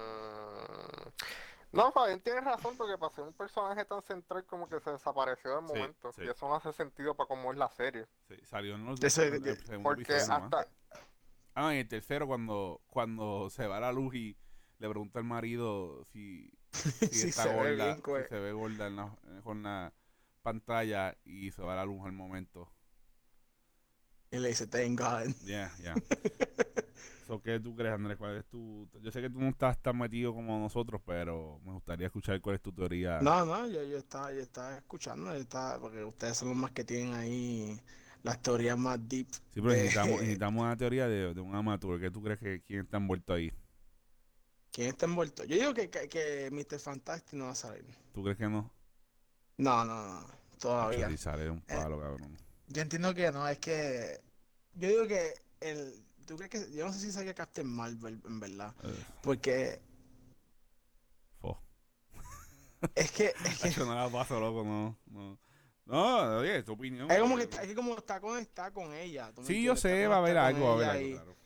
[1.72, 5.50] No, Fabián tiene razón porque para ser un personaje tan central como que se desapareció
[5.60, 6.12] de Sí, momento.
[6.12, 6.22] sí.
[6.24, 8.06] Y eso no hace sentido para cómo es la serie.
[8.28, 10.66] Sí, salió en los segundo Porque hasta...
[11.54, 14.36] Ah, en el tercero, cuando, cuando se va la luz y
[14.78, 16.72] le pregunta al marido si, si
[17.28, 19.92] está se ve gorda, bien, si se ve gorda en la, en- con la
[20.42, 22.70] pantalla y se va la luz al momento.
[24.32, 25.32] Y le dice, thank God.
[25.44, 25.94] Ya, ya.
[27.26, 28.18] So, ¿Qué tú crees, Andrés?
[28.18, 28.88] ¿Cuál es tu...?
[29.00, 32.56] Yo sé que tú no estás tan metido como nosotros, pero me gustaría escuchar cuál
[32.56, 33.20] es tu teoría.
[33.20, 36.72] No, no, yo, yo estaba, yo estaba escuchando, yo estaba, porque ustedes son los más
[36.72, 37.80] que tienen ahí
[38.22, 39.28] las teorías más deep.
[39.32, 42.00] Sí, pero Eh, necesitamos, necesitamos una teoría de, de un amateur.
[42.00, 43.52] ¿Qué tú crees que quién está envuelto ahí?
[44.72, 45.44] ¿Quién está envuelto?
[45.44, 46.80] Yo digo que, que, que Mr.
[46.80, 47.84] Fantastic no va a salir.
[48.12, 48.70] ¿Tú crees que no?
[49.58, 50.26] No, no, no,
[50.58, 51.08] todavía.
[51.08, 52.36] Si sale un palo, cabrón.
[52.68, 54.20] Yo entiendo que no, es que
[54.74, 58.40] yo digo que el, ¿tú crees que, yo no sé si salga Captain Marvel, en
[58.40, 58.74] verdad,
[59.22, 59.80] porque
[61.40, 61.60] fo.
[62.94, 64.98] es que, es que Hacho, no la paso, loco, no.
[65.84, 67.10] No, no oye, es tu opinión.
[67.10, 69.32] es como que, es que como está conectada con ella.
[69.34, 71.12] ¿tú me Sí, yo sé, Está va a haber algo, va a haber algo, y-
[71.12, 71.36] claro.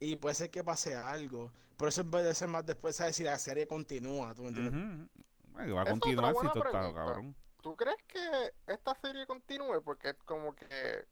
[0.00, 1.52] Y puede ser que pase algo.
[1.76, 3.14] Por eso puede ser más después, ¿sabes?
[3.16, 5.08] Si la serie continúa, ¿tú me entiendes?
[5.52, 7.36] Bueno, va a continuar si esto está, cabrón.
[7.62, 9.80] ¿Tú crees que esta serie continúe?
[9.82, 11.06] Porque es como que...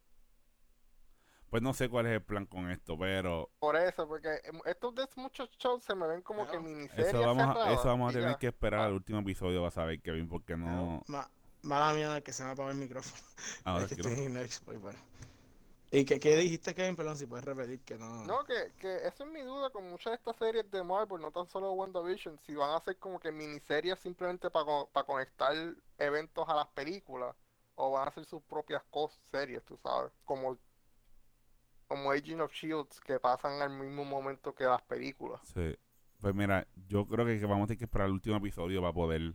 [1.49, 4.95] Pues no sé cuál es el plan con esto, pero Por eso, porque em, estos
[4.95, 8.13] de muchos shows se me ven como que miniseries eso vamos a, eso vamos a
[8.19, 8.39] tener ya.
[8.39, 8.85] que esperar Ah.
[8.87, 11.03] al último episodio para saber, Kevin, porque no...
[11.09, 11.29] Ma-
[11.63, 13.21] mala mía que se me apagó el micrófono.
[13.65, 14.99] Ahora Es que estoy en Expo y bueno.
[15.93, 16.95] ¿Y qué, qué dijiste, Kevin?
[16.95, 18.25] Perdón, si puedes repetir que no.
[18.25, 21.33] No, que, que esa es mi duda con muchas de estas series de Marvel, no
[21.33, 25.53] tan solo WandaVision, si van a ser como que miniseries simplemente para conectar
[25.99, 27.35] eventos a las películas,
[27.75, 30.57] o van a hacer sus propias cos series, tú sabes, como,
[31.89, 35.41] como Agent of Shields, que pasan al mismo momento que las películas.
[35.53, 35.77] Sí.
[36.21, 38.93] Pues mira, yo creo que, que vamos a tener que esperar el último episodio para
[38.93, 39.35] poder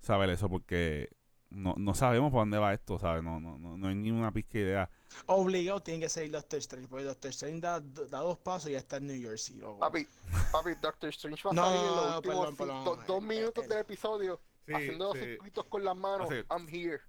[0.00, 1.10] saber eso, porque
[1.50, 3.22] no, no sabemos para dónde va esto, ¿sabes?
[3.22, 4.90] No, no, no, no hay ni una pizca de idea.
[5.26, 8.78] Obligado tiene que ser Doctor Strange, porque Doctor Strange da, da dos pasos y ya
[8.78, 9.56] está en New Jersey.
[9.56, 9.78] loco.
[9.78, 10.06] Papi,
[10.52, 12.84] papi, Doctor Strange va a No, salir en los no, últimos perdón, perdón.
[12.84, 15.20] cinco- dos minutos Eh, del episodio, Sí, haciendo los sí.
[15.24, 16.42] circuitos con las manos, Así.
[16.50, 17.00] I'm here.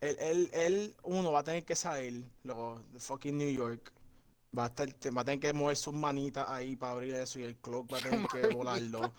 [0.00, 3.92] Él, él, él, uno, va a tener que salir, luego, de fucking New York.
[4.58, 7.44] Va a, estar, va a tener que mover sus manitas ahí para abrir eso y
[7.44, 9.12] el clock va a tener que volarlo.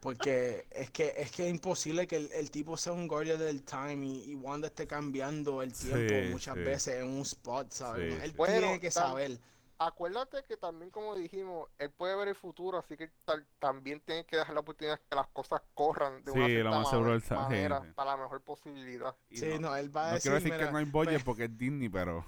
[0.00, 3.62] Porque es que es que es imposible que el, el tipo sea un guardian del
[3.64, 6.60] time y, y Wanda esté cambiando el tiempo Sí, muchas sí.
[6.62, 8.14] veces en un spot, ¿sabes?
[8.14, 8.36] Sí, él sí.
[8.36, 9.38] Bueno, tiene que saber.
[9.82, 14.26] Acuérdate que también, como dijimos, él puede ver el futuro, así que tal- también tiene
[14.26, 17.88] que dejar la oportunidad que las cosas corran de Sí, una cierta más manera sí.
[17.94, 19.16] para la mejor posibilidad.
[19.30, 21.24] Sí, no, él va a no decir, quiero decir mira, que no hay budget pues-
[21.24, 22.24] porque es Disney, pero...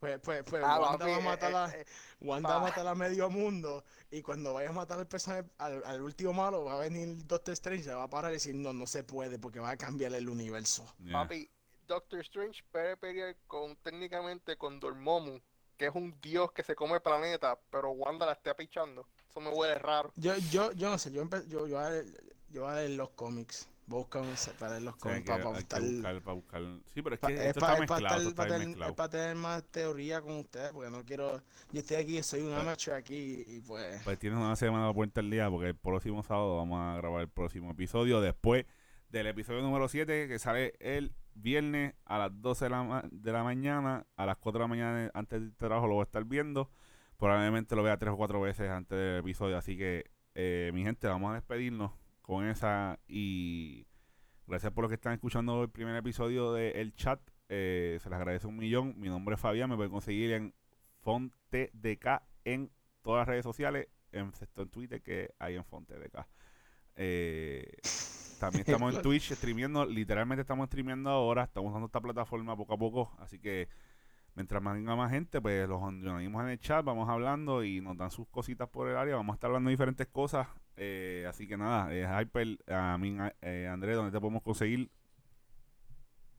[0.00, 1.84] Pues, pues, pues Ah, Wanda papi, va a eh, matar a, eh, eh,
[2.20, 5.84] Wanda va a matar a medio mundo y cuando vaya a matar al personaje, al,
[5.84, 8.72] al último malo, va a venir Doctor Strange, se va a parar y decir, no,
[8.72, 10.86] no se puede porque va a cambiar el universo.
[11.04, 11.12] yeah.
[11.12, 11.50] Papi,
[11.86, 15.38] Doctor Strange puede pelear con, técnicamente con Dormammu,
[15.76, 19.06] que es un dios que se come el planeta, pero Wanda la está pichando.
[19.28, 20.12] Eso me huele raro.
[20.16, 22.06] Yo, yo, yo no sé, yo, empe- yo, yo, voy a leer,
[22.48, 24.28] yo voy a leer los cómics, voy a buscar un
[24.58, 26.62] para los que, para, buscar, para buscar...
[26.94, 30.90] Sí, pero es que es esto está mezclado, para tener más teoría con ustedes, porque
[30.90, 31.42] no quiero...
[31.72, 34.00] Yo estoy aquí, soy un amateur aquí y pues...
[34.04, 37.22] Pues tienes una semana de vuelta al día porque el próximo sábado vamos a grabar
[37.22, 38.64] el próximo episodio después
[39.08, 43.42] del episodio número 7 que sale el viernes a las 12 de la, de la
[43.42, 46.70] mañana, a las 4 de la mañana antes del trabajo lo voy a estar viendo.
[47.18, 51.06] Probablemente lo vea tres o cuatro veces antes del episodio, así que eh, mi gente,
[51.06, 51.92] vamos a despedirnos
[52.30, 53.88] con esa y
[54.46, 57.20] gracias por los que están escuchando el primer episodio del chat.
[57.48, 58.94] Eh, se les agradece un millón.
[59.00, 60.54] Mi nombre es Fabián, me pueden conseguir en
[61.00, 62.70] FonteDK en
[63.02, 66.24] todas las redes sociales, en, excepto en Twitter, que hay en FonteDK.
[66.94, 67.66] Eh,
[68.38, 72.78] también estamos en Twitch streamiendo, literalmente estamos streamiendo ahora, estamos usando esta plataforma poco a
[72.78, 73.68] poco, así que
[74.36, 77.96] mientras más venga más gente, pues los unimos en el chat, vamos hablando y nos
[77.96, 80.46] dan sus cositas por el área, vamos a estar hablando de diferentes cosas.
[80.82, 84.90] Eh, así que nada, eh, Hyper, a mí, eh, Andrés, ¿dónde te podemos conseguir?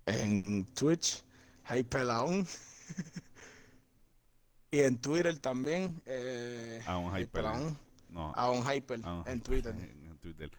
[0.07, 1.23] En Twitch,
[1.69, 2.47] Hypelaun.
[4.71, 6.01] y en Twitter también.
[6.07, 7.21] Eh, A un Hyper.
[7.43, 7.77] Hypelaun.
[8.09, 9.75] No, A un Hyper a un en Hyper, Twitter.
[9.75, 10.51] En, en Twitter.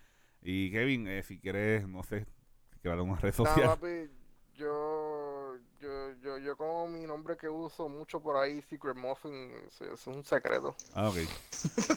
[0.43, 2.25] Y Kevin, eh, si quieres, no sé,
[2.73, 3.67] si quieres una red social.
[3.71, 4.09] papi,
[4.55, 5.42] yo,
[5.81, 10.07] yo, yo, yo como mi nombre que uso mucho por ahí, Secret Muffin, es, es
[10.07, 10.77] un secreto.
[10.95, 11.17] Ah, ok.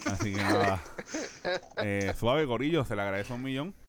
[0.08, 0.84] Así que nada.
[1.78, 3.76] Eh, suave, Gorillo, se le agradece un millón.